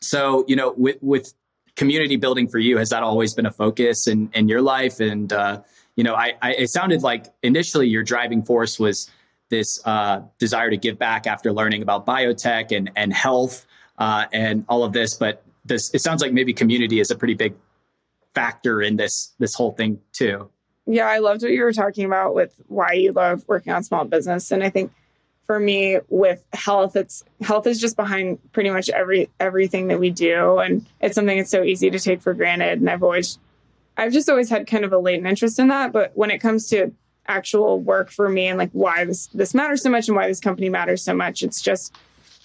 [0.00, 1.34] so you know, with with
[1.80, 5.00] community building for you, has that always been a focus in in your life?
[5.00, 5.62] And uh,
[5.96, 9.10] you know, I, I it sounded like initially your driving force was
[9.48, 13.66] this uh, desire to give back after learning about biotech and and health
[13.96, 17.34] uh, and all of this, but this it sounds like maybe community is a pretty
[17.34, 17.54] big
[18.34, 20.50] factor in this this whole thing too.
[20.84, 24.04] Yeah, I loved what you were talking about with why you love working on small
[24.04, 24.50] business.
[24.50, 24.92] And I think
[25.50, 30.08] for me with health, it's health is just behind pretty much every everything that we
[30.08, 30.58] do.
[30.58, 32.78] And it's something that's so easy to take for granted.
[32.78, 33.36] And I've always
[33.96, 35.90] I've just always had kind of a latent interest in that.
[35.90, 36.92] But when it comes to
[37.26, 40.38] actual work for me and like why this this matters so much and why this
[40.38, 41.96] company matters so much, it's just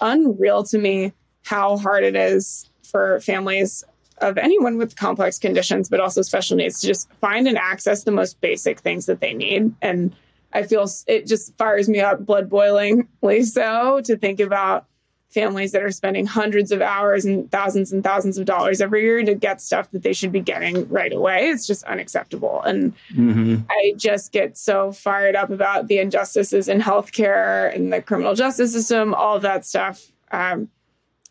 [0.02, 1.14] unreal to me
[1.44, 3.84] how hard it is for families
[4.18, 8.12] of anyone with complex conditions, but also special needs to just find and access the
[8.12, 9.76] most basic things that they need.
[9.84, 10.16] And
[10.56, 14.88] I feel it just fires me up blood boilingly so to think about
[15.36, 19.22] families that are spending hundreds of hours and thousands and thousands of dollars every year
[19.22, 21.50] to get stuff that they should be getting right away.
[21.50, 22.62] It's just unacceptable.
[22.62, 23.58] And mm-hmm.
[23.70, 28.72] I just get so fired up about the injustices in healthcare and the criminal justice
[28.72, 30.70] system, all of that stuff um,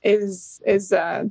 [0.03, 1.25] is, is, uh,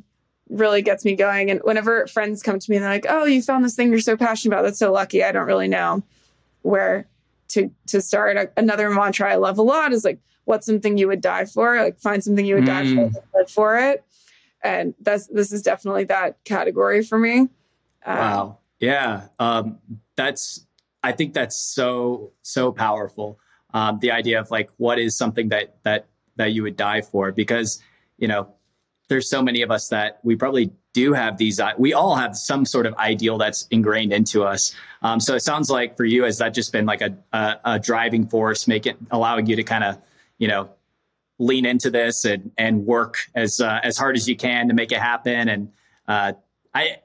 [0.49, 1.51] really gets me going.
[1.51, 3.99] And whenever friends come to me and they're like, "Oh, you found this thing you're
[3.99, 4.63] so passionate about.
[4.63, 6.03] That's so lucky." I don't really know
[6.61, 7.07] where
[7.53, 8.37] to to start.
[8.37, 11.77] A, another mantra I love a lot is like, "What's something you would die for?"
[11.77, 13.11] Like, find something you would mm.
[13.11, 14.03] die for, for it.
[14.63, 17.49] And that's this is definitely that category for me.
[18.05, 18.57] Um, wow.
[18.79, 19.27] Yeah.
[19.39, 19.79] Um,
[20.15, 20.65] that's.
[21.05, 23.39] I think that's so so powerful.
[23.73, 27.31] Um, the idea of like, what is something that that that you would die for?
[27.31, 27.81] Because
[28.17, 28.53] you know
[29.09, 32.37] there's so many of us that we probably do have these, uh, we all have
[32.37, 34.73] some sort of ideal that's ingrained into us.
[35.01, 37.79] Um, so it sounds like for you, has that just been like a, a, a
[37.79, 39.97] driving force, making allowing you to kind of,
[40.37, 40.69] you know,
[41.39, 44.91] lean into this and, and work as, uh, as hard as you can to make
[44.91, 45.49] it happen.
[45.49, 45.71] And,
[46.07, 46.33] uh,
[46.73, 46.97] I,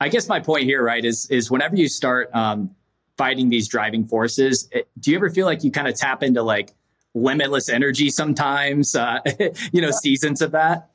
[0.00, 2.74] I guess my point here, right, is, is whenever you start, um,
[3.18, 6.42] fighting these driving forces, it, do you ever feel like you kind of tap into
[6.42, 6.72] like
[7.14, 9.20] limitless energy sometimes, uh,
[9.72, 10.91] you know, seasons of that?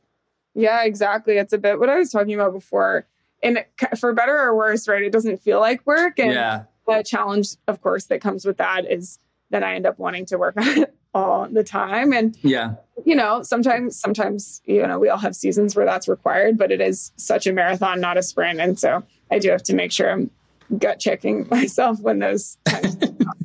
[0.57, 1.37] Yeah, exactly.
[1.37, 3.05] It's a bit what I was talking about before.
[3.43, 3.63] And
[3.99, 5.03] for better or worse, right?
[5.03, 6.17] It doesn't feel like work.
[6.17, 6.63] And yeah.
[6.87, 9.19] the challenge, of course, that comes with that is
[9.51, 12.11] that I end up wanting to work on it all the time.
[12.11, 12.73] And yeah,
[13.05, 16.81] you know, sometimes, sometimes, you know, we all have seasons where that's required, but it
[16.81, 18.59] is such a marathon, not a sprint.
[18.59, 20.31] And so I do have to make sure I'm
[20.79, 22.97] gut checking myself when those times.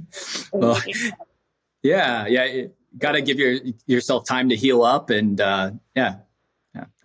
[0.53, 0.81] well,
[1.83, 2.65] yeah, yeah.
[2.97, 6.17] Got to give your yourself time to heal up, and uh, yeah, yeah,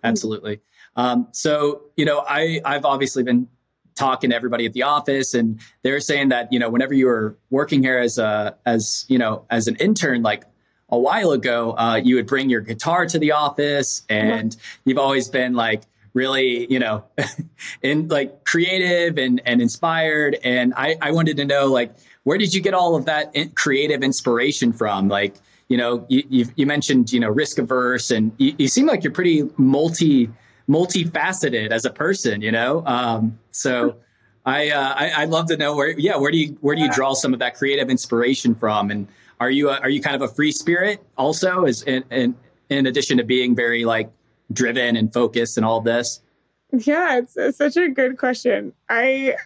[0.04, 0.60] absolutely.
[0.96, 3.48] Um, so, you know, I, I've obviously been
[3.94, 7.36] talking to everybody at the office and they're saying that, you know, whenever you were
[7.50, 10.44] working here as a, as, you know, as an intern, like
[10.88, 15.28] a while ago, uh, you would bring your guitar to the office and you've always
[15.28, 15.82] been like,
[16.14, 17.04] really, you know,
[17.82, 20.38] in like creative and, and inspired.
[20.42, 24.02] And I, I wanted to know, like, where did you get all of that creative
[24.02, 25.08] inspiration from?
[25.08, 25.36] Like,
[25.68, 29.12] you know, you, you, mentioned, you know, risk averse and you, you, seem like you're
[29.12, 30.30] pretty multi,
[30.68, 32.82] multifaceted as a person, you know?
[32.86, 33.96] Um, so
[34.46, 36.90] I, uh, I, would love to know where, yeah, where do you, where do you
[36.90, 38.90] draw some of that creative inspiration from?
[38.90, 39.06] And
[39.40, 42.34] are you, a, are you kind of a free spirit also as in, in,
[42.70, 44.10] in addition to being very like
[44.54, 46.22] driven and focused and all this?
[46.72, 48.72] Yeah, it's, it's such a good question.
[48.88, 49.36] I,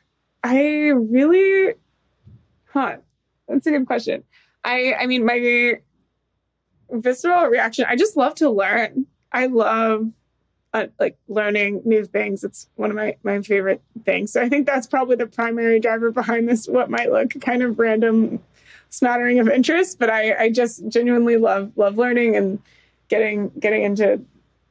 [0.44, 1.74] I really,
[2.66, 2.96] huh,
[3.48, 4.22] that's a good question.
[4.64, 5.80] I, I mean, my
[6.92, 7.86] visceral reaction.
[7.88, 9.06] I just love to learn.
[9.32, 10.12] I love
[10.74, 12.44] uh, like learning new things.
[12.44, 14.32] It's one of my my favorite things.
[14.32, 16.66] So I think that's probably the primary driver behind this.
[16.66, 18.40] What might look kind of random
[18.90, 22.58] smattering of interest, but I I just genuinely love love learning and
[23.08, 24.22] getting getting into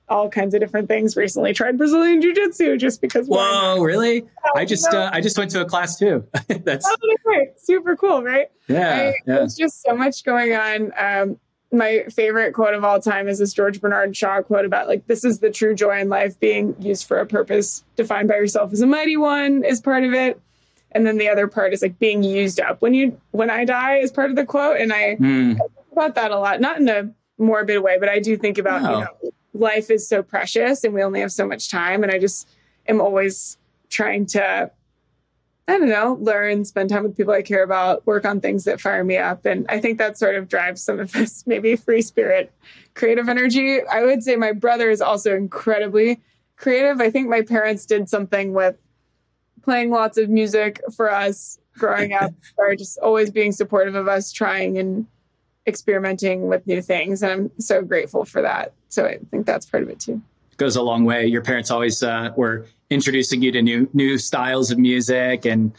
[0.10, 1.16] all kinds of different things.
[1.16, 3.28] Recently tried Brazilian Jiu Jitsu just because.
[3.28, 4.26] Whoa, really?
[4.56, 6.28] I just uh, I just went to a class too.
[6.48, 8.48] That's oh, super cool, right?
[8.68, 9.14] Yeah, I, yeah.
[9.26, 10.92] There's just so much going on.
[10.98, 11.40] Um,
[11.72, 15.24] my favorite quote of all time is this George Bernard Shaw quote about like this
[15.24, 18.82] is the true joy in life being used for a purpose defined by yourself as
[18.82, 20.40] a mighty one is part of it
[20.92, 23.98] and then the other part is like being used up when you when i die
[23.98, 25.56] is part of the quote and i, mm.
[25.56, 28.58] I think about that a lot not in a morbid way but i do think
[28.58, 28.92] about no.
[28.92, 32.20] you know life is so precious and we only have so much time and i
[32.20, 32.50] just
[32.88, 33.58] am always
[33.90, 34.70] trying to
[35.68, 38.82] I don't know, learn, spend time with people I care about, work on things that
[38.82, 39.46] fire me up.
[39.46, 42.52] And I think that sort of drives some of this maybe free spirit,
[42.94, 43.82] creative energy.
[43.86, 46.20] I would say my brother is also incredibly
[46.58, 47.00] creative.
[47.00, 48.76] I think my parents did something with
[49.62, 54.32] playing lots of music for us growing up, or just always being supportive of us
[54.32, 55.06] trying and
[55.68, 57.22] experimenting with new things.
[57.22, 58.74] And I'm so grateful for that.
[58.90, 60.22] So I think that's part of it too
[60.62, 61.26] goes a long way.
[61.26, 65.74] Your parents always uh, were introducing you to new new styles of music and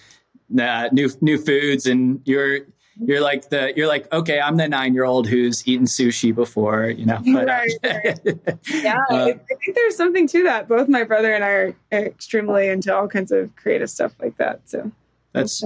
[0.59, 2.61] uh, new new foods, and you're
[2.96, 6.87] you're like the you're like okay, I'm the nine year old who's eaten sushi before,
[6.87, 7.20] you know.
[7.25, 8.20] But, right, right.
[8.83, 10.68] yeah, uh, I think there's something to that.
[10.68, 14.61] Both my brother and I are extremely into all kinds of creative stuff like that.
[14.64, 14.90] So
[15.33, 15.62] that's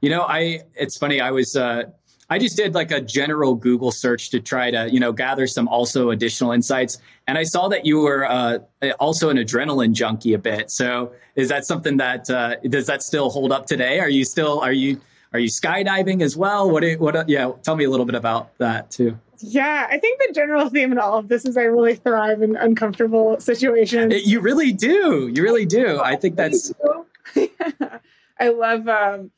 [0.00, 1.20] you know, I it's funny.
[1.20, 1.84] I was uh,
[2.28, 5.68] I just did like a general Google search to try to, you know, gather some
[5.68, 6.98] also additional insights.
[7.28, 8.58] And I saw that you were uh,
[8.98, 10.70] also an adrenaline junkie a bit.
[10.70, 14.00] So is that something that uh, does that still hold up today?
[14.00, 15.00] Are you still are you
[15.32, 16.70] are you skydiving as well?
[16.70, 17.28] What what?
[17.28, 19.18] Yeah, tell me a little bit about that too.
[19.38, 22.56] Yeah, I think the general theme in all of this is I really thrive in
[22.56, 24.26] uncomfortable situations.
[24.26, 25.30] You really do.
[25.32, 26.00] You really do.
[26.00, 26.72] I think that's.
[28.38, 29.30] I love um,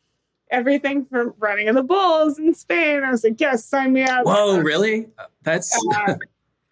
[0.50, 3.02] everything from running in the bulls in Spain.
[3.04, 4.24] I was like, yes, sign me up.
[4.24, 5.08] Whoa, really?
[5.42, 6.14] That's uh,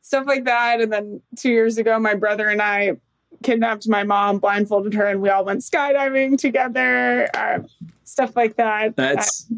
[0.03, 0.81] stuff like that.
[0.81, 2.97] And then two years ago, my brother and I
[3.43, 7.29] kidnapped my mom, blindfolded her, and we all went skydiving together.
[7.35, 7.61] Uh,
[8.05, 8.97] stuff like that.
[8.97, 9.57] That's uh,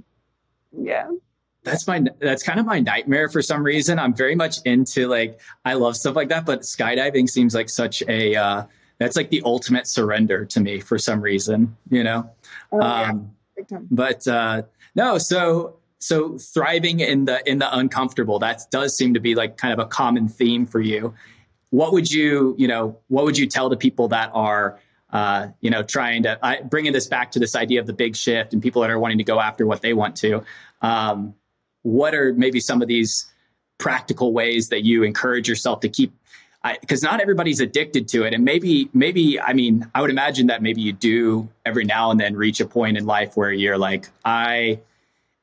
[0.81, 1.11] yeah.
[1.64, 3.99] That's my that's kind of my nightmare for some reason.
[3.99, 8.03] I'm very much into like I love stuff like that, but skydiving seems like such
[8.09, 8.64] a uh,
[8.99, 12.31] that's like the ultimate surrender to me for some reason, you know.
[12.73, 13.11] Oh, yeah.
[13.11, 13.31] um,
[13.91, 14.63] but uh,
[14.95, 19.57] no, so so thriving in the in the uncomfortable that does seem to be like
[19.57, 21.15] kind of a common theme for you.
[21.71, 24.79] What would you you know what would you tell the people that are
[25.13, 28.17] uh, you know trying to I, bringing this back to this idea of the big
[28.17, 30.45] shift and people that are wanting to go after what they want to?
[30.83, 31.35] Um,
[31.83, 33.31] what are maybe some of these
[33.79, 36.13] practical ways that you encourage yourself to keep
[36.81, 38.35] because not everybody's addicted to it.
[38.35, 42.21] And maybe maybe i mean i would imagine that maybe you do every now and
[42.21, 44.81] then reach a point in life where you're like i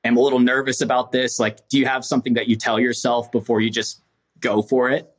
[0.04, 1.40] am a little nervous about this.
[1.40, 4.02] Like do you have something that you tell yourself before you just
[4.40, 5.12] go for it?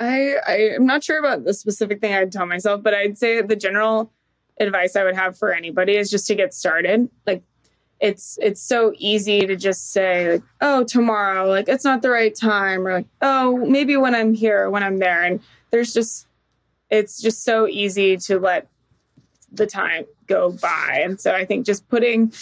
[0.00, 3.40] I i am not sure about the specific thing i'd tell myself but i'd say
[3.40, 4.12] the general
[4.58, 7.08] advice i would have for anybody is just to get started.
[7.26, 7.42] Like
[8.02, 12.34] it's it's so easy to just say like oh tomorrow like it's not the right
[12.34, 15.40] time or like oh maybe when i'm here when i'm there and
[15.70, 16.26] there's just
[16.90, 18.68] it's just so easy to let
[19.54, 21.02] the time go by.
[21.04, 22.32] And so i think just putting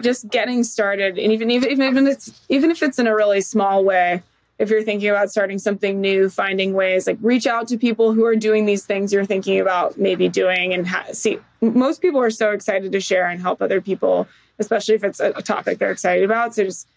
[0.00, 3.40] just getting started and even even even if it's even if it's in a really
[3.40, 4.22] small way
[4.58, 8.24] if you're thinking about starting something new finding ways like reach out to people who
[8.26, 12.30] are doing these things you're thinking about maybe doing and ha- see most people are
[12.30, 14.28] so excited to share and help other people
[14.60, 16.54] especially if it's a, a topic they're excited about.
[16.54, 16.88] So just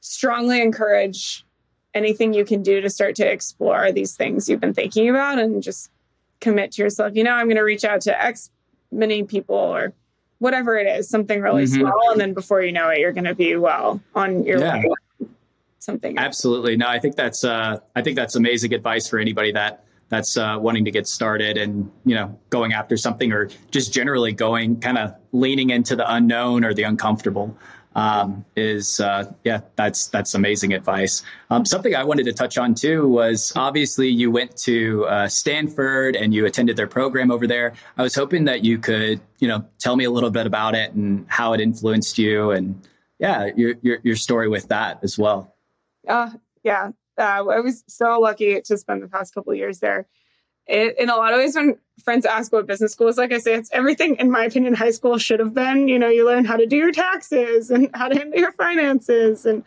[0.00, 1.44] strongly encourage
[1.94, 5.62] anything you can do to start to explore these things you've been thinking about and
[5.62, 5.90] just
[6.40, 7.14] commit to yourself.
[7.14, 8.50] You know, I'm going to reach out to X
[8.90, 9.92] many people or
[10.38, 11.80] whatever it is, something really mm-hmm.
[11.80, 12.10] small.
[12.10, 14.78] And then before you know it, you're going to be well on your yeah.
[14.78, 15.28] way.
[15.78, 16.18] Something.
[16.18, 16.76] Absolutely.
[16.76, 20.58] No, I think that's, uh, I think that's amazing advice for anybody that, that's uh,
[20.60, 24.98] wanting to get started and you know going after something or just generally going kind
[24.98, 27.56] of leaning into the unknown or the uncomfortable
[27.94, 31.22] um, is uh, yeah that's that's amazing advice.
[31.48, 36.14] Um, something i wanted to touch on too was obviously you went to uh, stanford
[36.14, 37.72] and you attended their program over there.
[37.96, 40.92] I was hoping that you could you know tell me a little bit about it
[40.92, 42.86] and how it influenced you and
[43.18, 45.56] yeah your your, your story with that as well.
[46.06, 46.30] Uh,
[46.62, 50.06] yeah uh, I was so lucky to spend the past couple years there.
[50.66, 53.38] It, in a lot of ways, when friends ask what business school is like, I
[53.38, 55.88] say it's everything, in my opinion, high school should have been.
[55.88, 59.44] You know, you learn how to do your taxes and how to handle your finances
[59.44, 59.64] and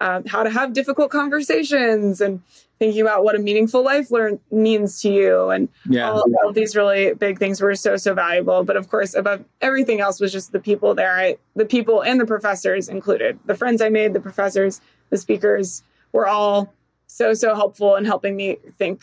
[0.00, 2.40] um, how to have difficult conversations and
[2.78, 6.10] thinking about what a meaningful life learn means to you and yeah.
[6.10, 9.44] all, all, of these really big things were so so valuable but of course above
[9.60, 13.56] everything else was just the people there I, the people and the professors included the
[13.56, 14.80] friends i made the professors
[15.10, 15.82] the speakers
[16.12, 16.72] were all
[17.08, 19.02] so so helpful in helping me think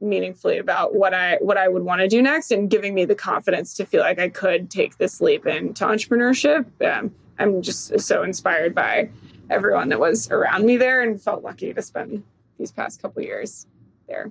[0.00, 3.14] meaningfully about what I what I would want to do next and giving me the
[3.14, 6.66] confidence to feel like I could take this leap into entrepreneurship.
[6.84, 9.08] Um, I'm just so inspired by
[9.48, 12.24] everyone that was around me there and felt lucky to spend
[12.58, 13.66] these past couple years
[14.08, 14.30] there.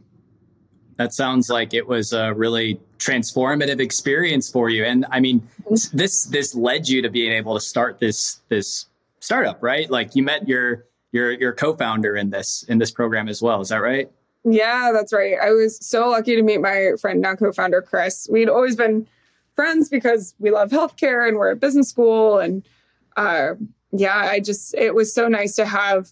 [0.97, 4.83] That sounds like it was a really transformative experience for you.
[4.83, 5.97] And I mean, mm-hmm.
[5.97, 8.87] this this led you to being able to start this this
[9.19, 9.89] startup, right?
[9.89, 13.61] Like you met your you're you're co-founder in this in this program as well.
[13.61, 14.09] Is that right?
[14.43, 15.35] Yeah, that's right.
[15.41, 18.27] I was so lucky to meet my friend now co-founder Chris.
[18.31, 19.07] We'd always been
[19.55, 22.67] friends because we love healthcare and we're at business school and
[23.17, 23.53] uh,
[23.91, 26.11] yeah, I just it was so nice to have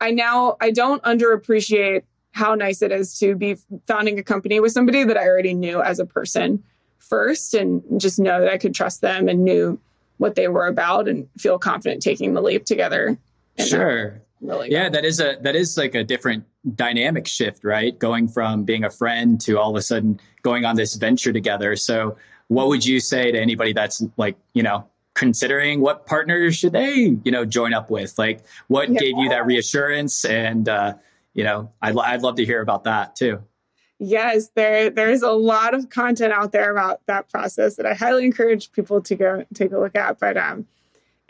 [0.00, 4.72] I now I don't underappreciate how nice it is to be founding a company with
[4.72, 6.62] somebody that I already knew as a person
[6.98, 9.80] first and just know that I could trust them and knew
[10.18, 13.16] what they were about and feel confident taking the leap together.
[13.58, 17.98] Sure really yeah that is a that is like a different dynamic shift right?
[17.98, 21.76] Going from being a friend to all of a sudden going on this venture together.
[21.76, 22.16] So
[22.48, 27.16] what would you say to anybody that's like you know considering what partner should they
[27.24, 28.18] you know join up with?
[28.18, 29.00] Like what yeah.
[29.00, 30.24] gave you that reassurance?
[30.24, 30.94] And uh
[31.34, 33.42] you know I'd, I'd love to hear about that too.
[33.98, 38.24] Yes there there's a lot of content out there about that process that i highly
[38.24, 40.18] encourage people to go take a look at.
[40.18, 40.66] But um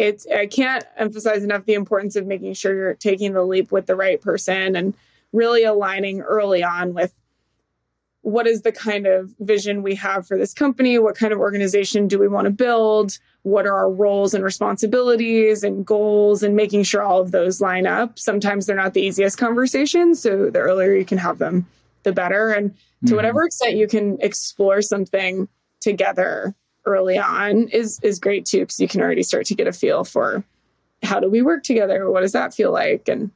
[0.01, 3.86] it's I can't emphasize enough the importance of making sure you're taking the leap with
[3.86, 4.94] the right person and
[5.32, 7.14] really aligning early on with
[8.22, 12.09] what is the kind of vision we have for this company what kind of organization
[12.09, 16.82] do we want to build what are our roles and responsibilities and goals and making
[16.82, 20.94] sure all of those line up sometimes they're not the easiest conversations so the earlier
[20.94, 21.66] you can have them
[22.05, 23.16] the better and to mm-hmm.
[23.16, 25.46] whatever extent you can explore something
[25.80, 29.72] together early on is is great too because you can already start to get a
[29.72, 30.44] feel for
[31.02, 33.30] how do we work together what does that feel like and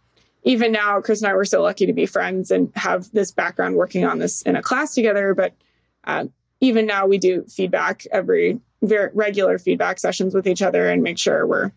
[0.45, 3.77] even now chris and i were so lucky to be friends and have this background
[3.77, 5.55] working on this in a class together but
[6.05, 6.25] uh,
[6.61, 11.19] even now we do feedback every very regular feedback sessions with each other and make
[11.19, 11.73] sure we're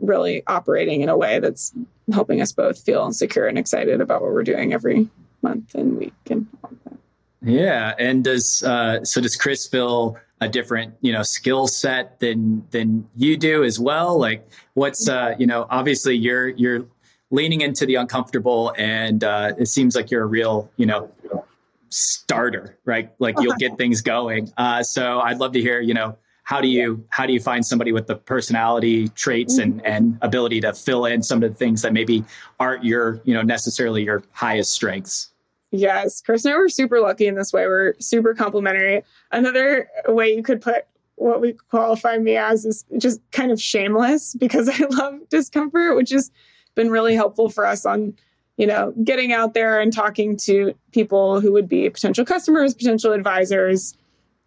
[0.00, 1.72] really operating in a way that's
[2.12, 5.08] helping us both feel secure and excited about what we're doing every
[5.42, 6.98] month and week and all that.
[7.44, 9.20] Yeah, and does uh, so?
[9.20, 14.18] Does Chris feel a different you know skill set than than you do as well?
[14.18, 16.84] Like what's uh you know obviously you're you're
[17.30, 21.10] leaning into the uncomfortable and uh it seems like you're a real you know
[21.88, 23.10] starter right?
[23.18, 24.52] Like you'll get things going.
[24.56, 27.64] Uh so i'd love to hear you know how do you how do you find
[27.64, 29.86] somebody with the personality traits and mm-hmm.
[29.86, 32.24] and ability to fill in some of the things that maybe
[32.58, 35.31] aren't your you know necessarily your highest strengths
[35.72, 37.66] Yes, Chris and I were super lucky in this way.
[37.66, 39.02] We're super complimentary.
[39.30, 40.84] Another way you could put
[41.16, 46.10] what we qualify me as is just kind of shameless because I love discomfort, which
[46.10, 46.30] has
[46.74, 48.14] been really helpful for us on,
[48.58, 53.12] you know, getting out there and talking to people who would be potential customers, potential
[53.12, 53.96] advisors.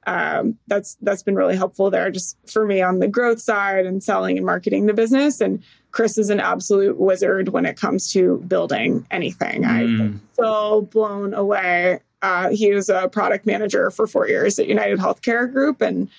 [0.07, 4.03] Um, that's that's been really helpful there, just for me on the growth side and
[4.03, 5.41] selling and marketing the business.
[5.41, 5.63] And
[5.95, 9.63] Chris is an absolute wizard when it comes to building anything.
[9.63, 9.69] Mm.
[9.69, 12.01] I'm so blown away.
[12.21, 16.09] Uh, he was a product manager for four years at United Healthcare Group, and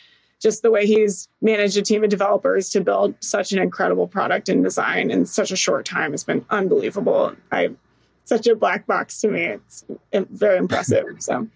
[0.40, 4.48] just the way he's managed a team of developers to build such an incredible product
[4.48, 7.36] and design in such a short time has been unbelievable.
[7.52, 7.68] I
[8.24, 9.42] such a black box to me.
[9.42, 9.84] It's
[10.30, 11.04] very impressive.
[11.20, 11.46] So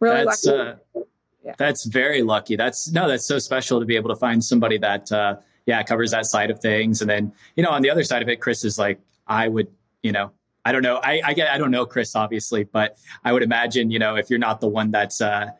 [0.00, 0.58] really that's, lucky.
[0.58, 1.00] Uh,
[1.44, 1.54] yeah.
[1.58, 2.56] That's very lucky.
[2.56, 5.36] That's no, that's so special to be able to find somebody that uh,
[5.68, 7.00] yeah covers that side of things.
[7.02, 9.68] And then you know on the other side of it, Chris is like I would
[10.02, 10.32] you know
[10.64, 13.90] I don't know I I get I don't know Chris obviously, but I would imagine
[13.90, 15.50] you know if you're not the one that's uh,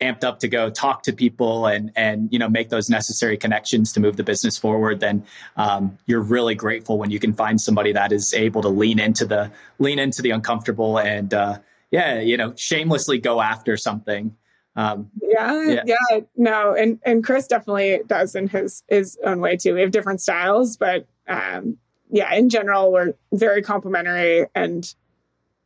[0.00, 3.92] amped up to go talk to people and and you know make those necessary connections
[3.92, 5.24] to move the business forward then
[5.56, 9.24] um, you're really grateful when you can find somebody that is able to lean into
[9.24, 11.58] the lean into the uncomfortable and uh,
[11.90, 14.36] yeah you know shamelessly go after something
[14.76, 19.56] um, yeah, yeah, yeah, no, and and Chris definitely does in his his own way
[19.56, 19.74] too.
[19.74, 21.78] We have different styles, but um,
[22.10, 24.94] yeah, in general, we're very complementary and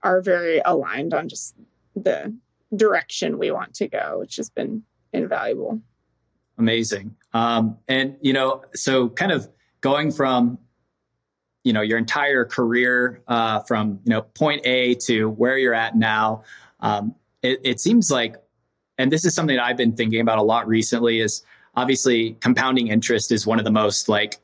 [0.02, 1.54] are very aligned on just
[1.94, 2.34] the
[2.74, 4.82] direction we want to go, which has been
[5.12, 5.80] invaluable.
[6.56, 7.14] Amazing.
[7.34, 9.48] Um, and, you know, so kind of
[9.80, 10.58] going from,
[11.64, 15.96] you know, your entire career uh, from, you know, point A to where you're at
[15.96, 16.44] now,
[16.80, 18.36] um, it, it seems like,
[19.00, 21.42] and this is something that I've been thinking about a lot recently is
[21.74, 24.38] obviously compounding interest is one of the most like,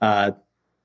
[0.00, 0.32] uh,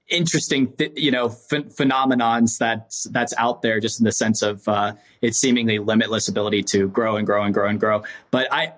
[0.09, 4.93] interesting, you know, ph- phenomenons that's that's out there, just in the sense of uh,
[5.21, 8.03] its seemingly limitless ability to grow and grow and grow and grow.
[8.31, 8.73] But I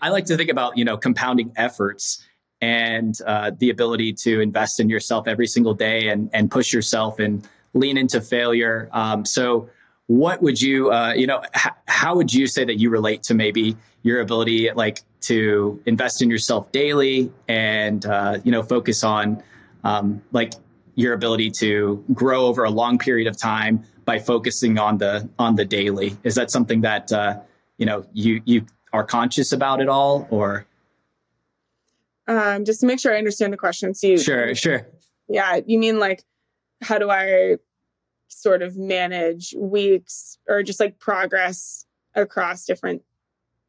[0.00, 2.24] I like to think about you know compounding efforts
[2.60, 7.18] and uh, the ability to invest in yourself every single day and and push yourself
[7.18, 8.88] and lean into failure.
[8.92, 9.68] Um, so,
[10.12, 13.32] what would you uh, you know h- how would you say that you relate to
[13.32, 19.42] maybe your ability like to invest in yourself daily and uh, you know focus on
[19.84, 20.52] um, like
[20.96, 25.56] your ability to grow over a long period of time by focusing on the on
[25.56, 26.14] the daily.
[26.24, 27.40] Is that something that uh,
[27.78, 30.66] you know you you are conscious about at all, or?
[32.28, 33.94] Um, just to make sure I understand the question.
[33.94, 34.86] So you, sure, sure.
[35.28, 36.22] Yeah, you mean like
[36.82, 37.56] how do I
[38.40, 43.02] sort of manage weeks or just like progress across different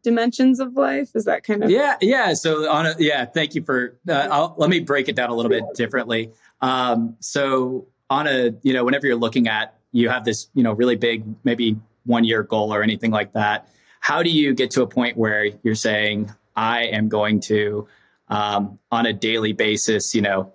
[0.04, 1.12] dimensions of life?
[1.16, 2.34] Is that kind of yeah yeah.
[2.34, 5.50] So on a, yeah thank you for uh, let me break it down a little
[5.50, 6.32] bit differently.
[6.62, 10.74] Um, so on a, you know, whenever you're looking at, you have this, you know,
[10.74, 13.68] really big, maybe one year goal or anything like that.
[14.00, 17.88] How do you get to a point where you're saying, I am going to,
[18.28, 20.54] um, on a daily basis, you know,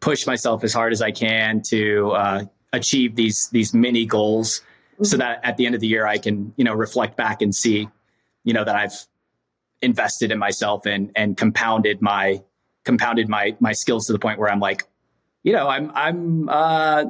[0.00, 4.60] push myself as hard as I can to uh, achieve these these mini goals,
[4.94, 5.04] mm-hmm.
[5.04, 7.54] so that at the end of the year I can, you know, reflect back and
[7.54, 7.88] see,
[8.44, 9.06] you know, that I've
[9.82, 12.42] invested in myself and and compounded my
[12.84, 14.84] compounded my my skills to the point where I'm like,
[15.42, 17.04] you know, I'm I'm uh,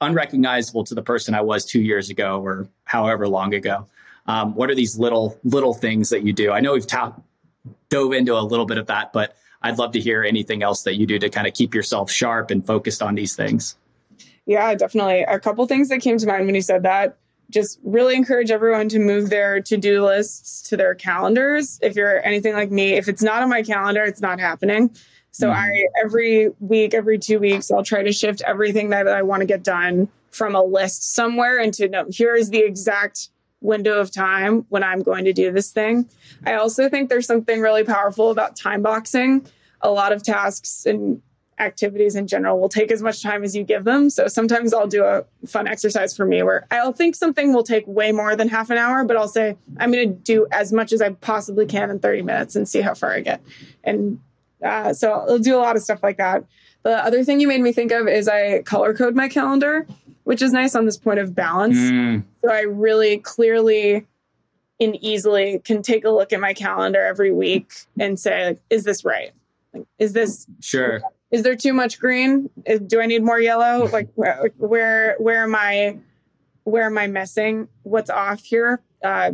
[0.00, 3.86] unrecognizable to the person I was two years ago or however long ago.
[4.26, 6.52] Um, what are these little little things that you do?
[6.52, 7.16] I know we've ta-
[7.88, 10.94] dove into a little bit of that, but I'd love to hear anything else that
[10.94, 13.76] you do to kind of keep yourself sharp and focused on these things.
[14.50, 15.22] Yeah, definitely.
[15.22, 17.16] A couple things that came to mind when you said that.
[17.50, 21.78] Just really encourage everyone to move their to do lists to their calendars.
[21.82, 24.90] If you're anything like me, if it's not on my calendar, it's not happening.
[25.30, 25.56] So mm-hmm.
[25.56, 29.46] I every week, every two weeks, I'll try to shift everything that I want to
[29.46, 33.28] get done from a list somewhere into no, here's the exact
[33.60, 36.08] window of time when I'm going to do this thing.
[36.44, 39.46] I also think there's something really powerful about time boxing.
[39.80, 41.22] A lot of tasks and
[41.60, 44.10] activities in general will take as much time as you give them.
[44.10, 47.86] So sometimes I'll do a fun exercise for me where I'll think something will take
[47.86, 50.92] way more than half an hour, but I'll say I'm going to do as much
[50.92, 53.42] as I possibly can in 30 minutes and see how far I get.
[53.84, 54.20] And
[54.64, 56.44] uh, so I'll do a lot of stuff like that.
[56.82, 59.86] The other thing you made me think of is I color code my calendar,
[60.24, 61.76] which is nice on this point of balance.
[61.76, 62.24] Mm.
[62.42, 64.06] So I really clearly
[64.80, 68.84] and easily can take a look at my calendar every week and say, like, is
[68.84, 69.32] this right?
[69.74, 71.02] Like, is this sure?
[71.30, 72.50] Is there too much green?
[72.86, 73.88] Do I need more yellow?
[73.92, 75.98] like where where am I
[76.64, 77.68] where am I missing?
[77.82, 78.82] What's off here?
[79.02, 79.32] Uh,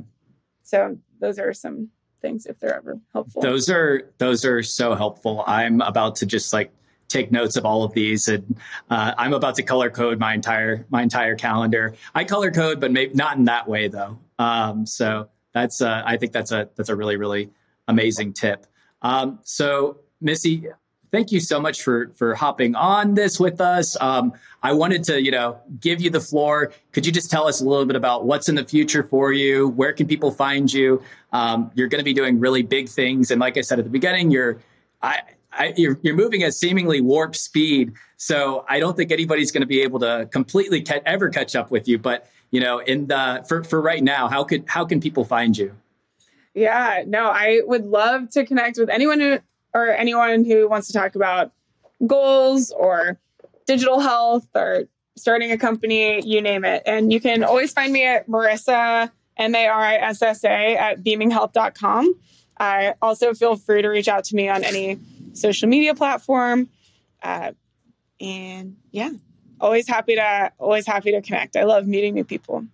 [0.63, 1.91] so those are some
[2.21, 3.43] things if they're ever helpful.
[3.43, 5.45] Those are those are so helpful.
[5.47, 6.73] I'm about to just like
[7.09, 8.29] take notes of all of these.
[8.29, 8.57] And
[8.91, 11.95] uh, I'm about to color code my entire my entire calendar.
[12.15, 14.19] I color code, but maybe not in that way though.
[14.39, 17.51] Um, so that's uh, I think that's a that's a really really
[17.89, 18.67] amazing tip.
[19.03, 20.69] Um, so Missy,
[21.17, 23.97] thank you so much for for hopping on this with us.
[24.03, 26.73] Um, I wanted to, you know, give you the floor.
[26.93, 29.69] Could you just tell us a little bit about what's in the future for you?
[29.69, 31.03] Where can people find you?
[31.33, 33.91] Um, you're going to be doing really big things, and like I said at the
[33.91, 34.59] beginning, you're,
[35.03, 35.21] I,
[35.53, 37.95] I, you're, you're moving at seemingly warp speed.
[38.19, 41.71] So I don't think anybody's going to be able to completely ca- ever catch up
[41.71, 41.99] with you.
[41.99, 45.57] But you know, in the for for right now, how could how can people find
[45.57, 45.75] you?
[46.53, 49.41] Yeah, no, I would love to connect with anyone who,
[49.77, 51.53] or anyone who wants to talk about
[52.07, 53.19] goals or
[53.67, 54.85] digital health or
[55.17, 56.83] starting a company, you name it.
[56.87, 60.77] And you can always find me at Marissa, M A R I S S A,
[60.77, 62.15] at beaminghealth.com.
[62.59, 64.99] I also feel free to reach out to me on any
[65.35, 66.71] social media platform.
[67.23, 67.53] Uh,
[68.19, 69.11] and yeah,
[69.61, 71.57] always happy to always happy to connect.
[71.57, 72.65] I love meeting new people.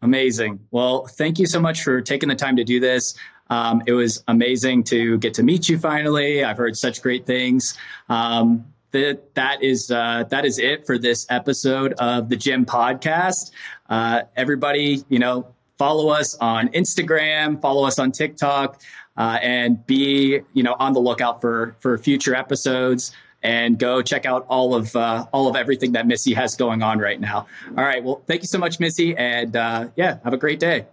[0.00, 0.60] Amazing.
[0.70, 3.14] Well, thank you so much for taking the time to do this.
[3.52, 6.42] Um, it was amazing to get to meet you finally.
[6.42, 7.76] I've heard such great things.
[8.08, 13.50] Um, that that is uh, that is it for this episode of the GEM Podcast.
[13.90, 15.46] Uh, everybody, you know,
[15.76, 18.80] follow us on Instagram, follow us on TikTok,
[19.18, 23.12] uh, and be you know on the lookout for for future episodes.
[23.44, 27.00] And go check out all of uh, all of everything that Missy has going on
[27.00, 27.48] right now.
[27.76, 30.86] All right, well, thank you so much, Missy, and uh, yeah, have a great day.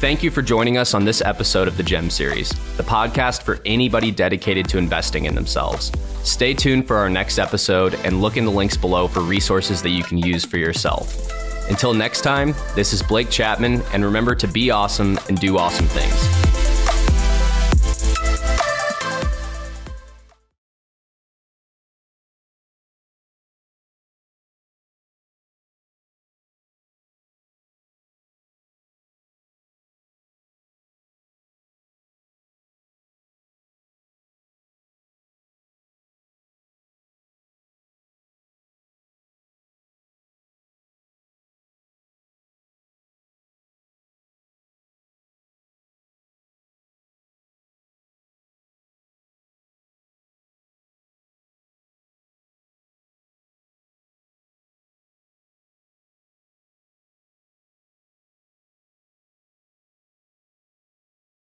[0.00, 2.48] Thank you for joining us on this episode of the GEM series,
[2.78, 5.92] the podcast for anybody dedicated to investing in themselves.
[6.24, 9.90] Stay tuned for our next episode and look in the links below for resources that
[9.90, 11.30] you can use for yourself.
[11.68, 15.86] Until next time, this is Blake Chapman, and remember to be awesome and do awesome
[15.86, 16.49] things.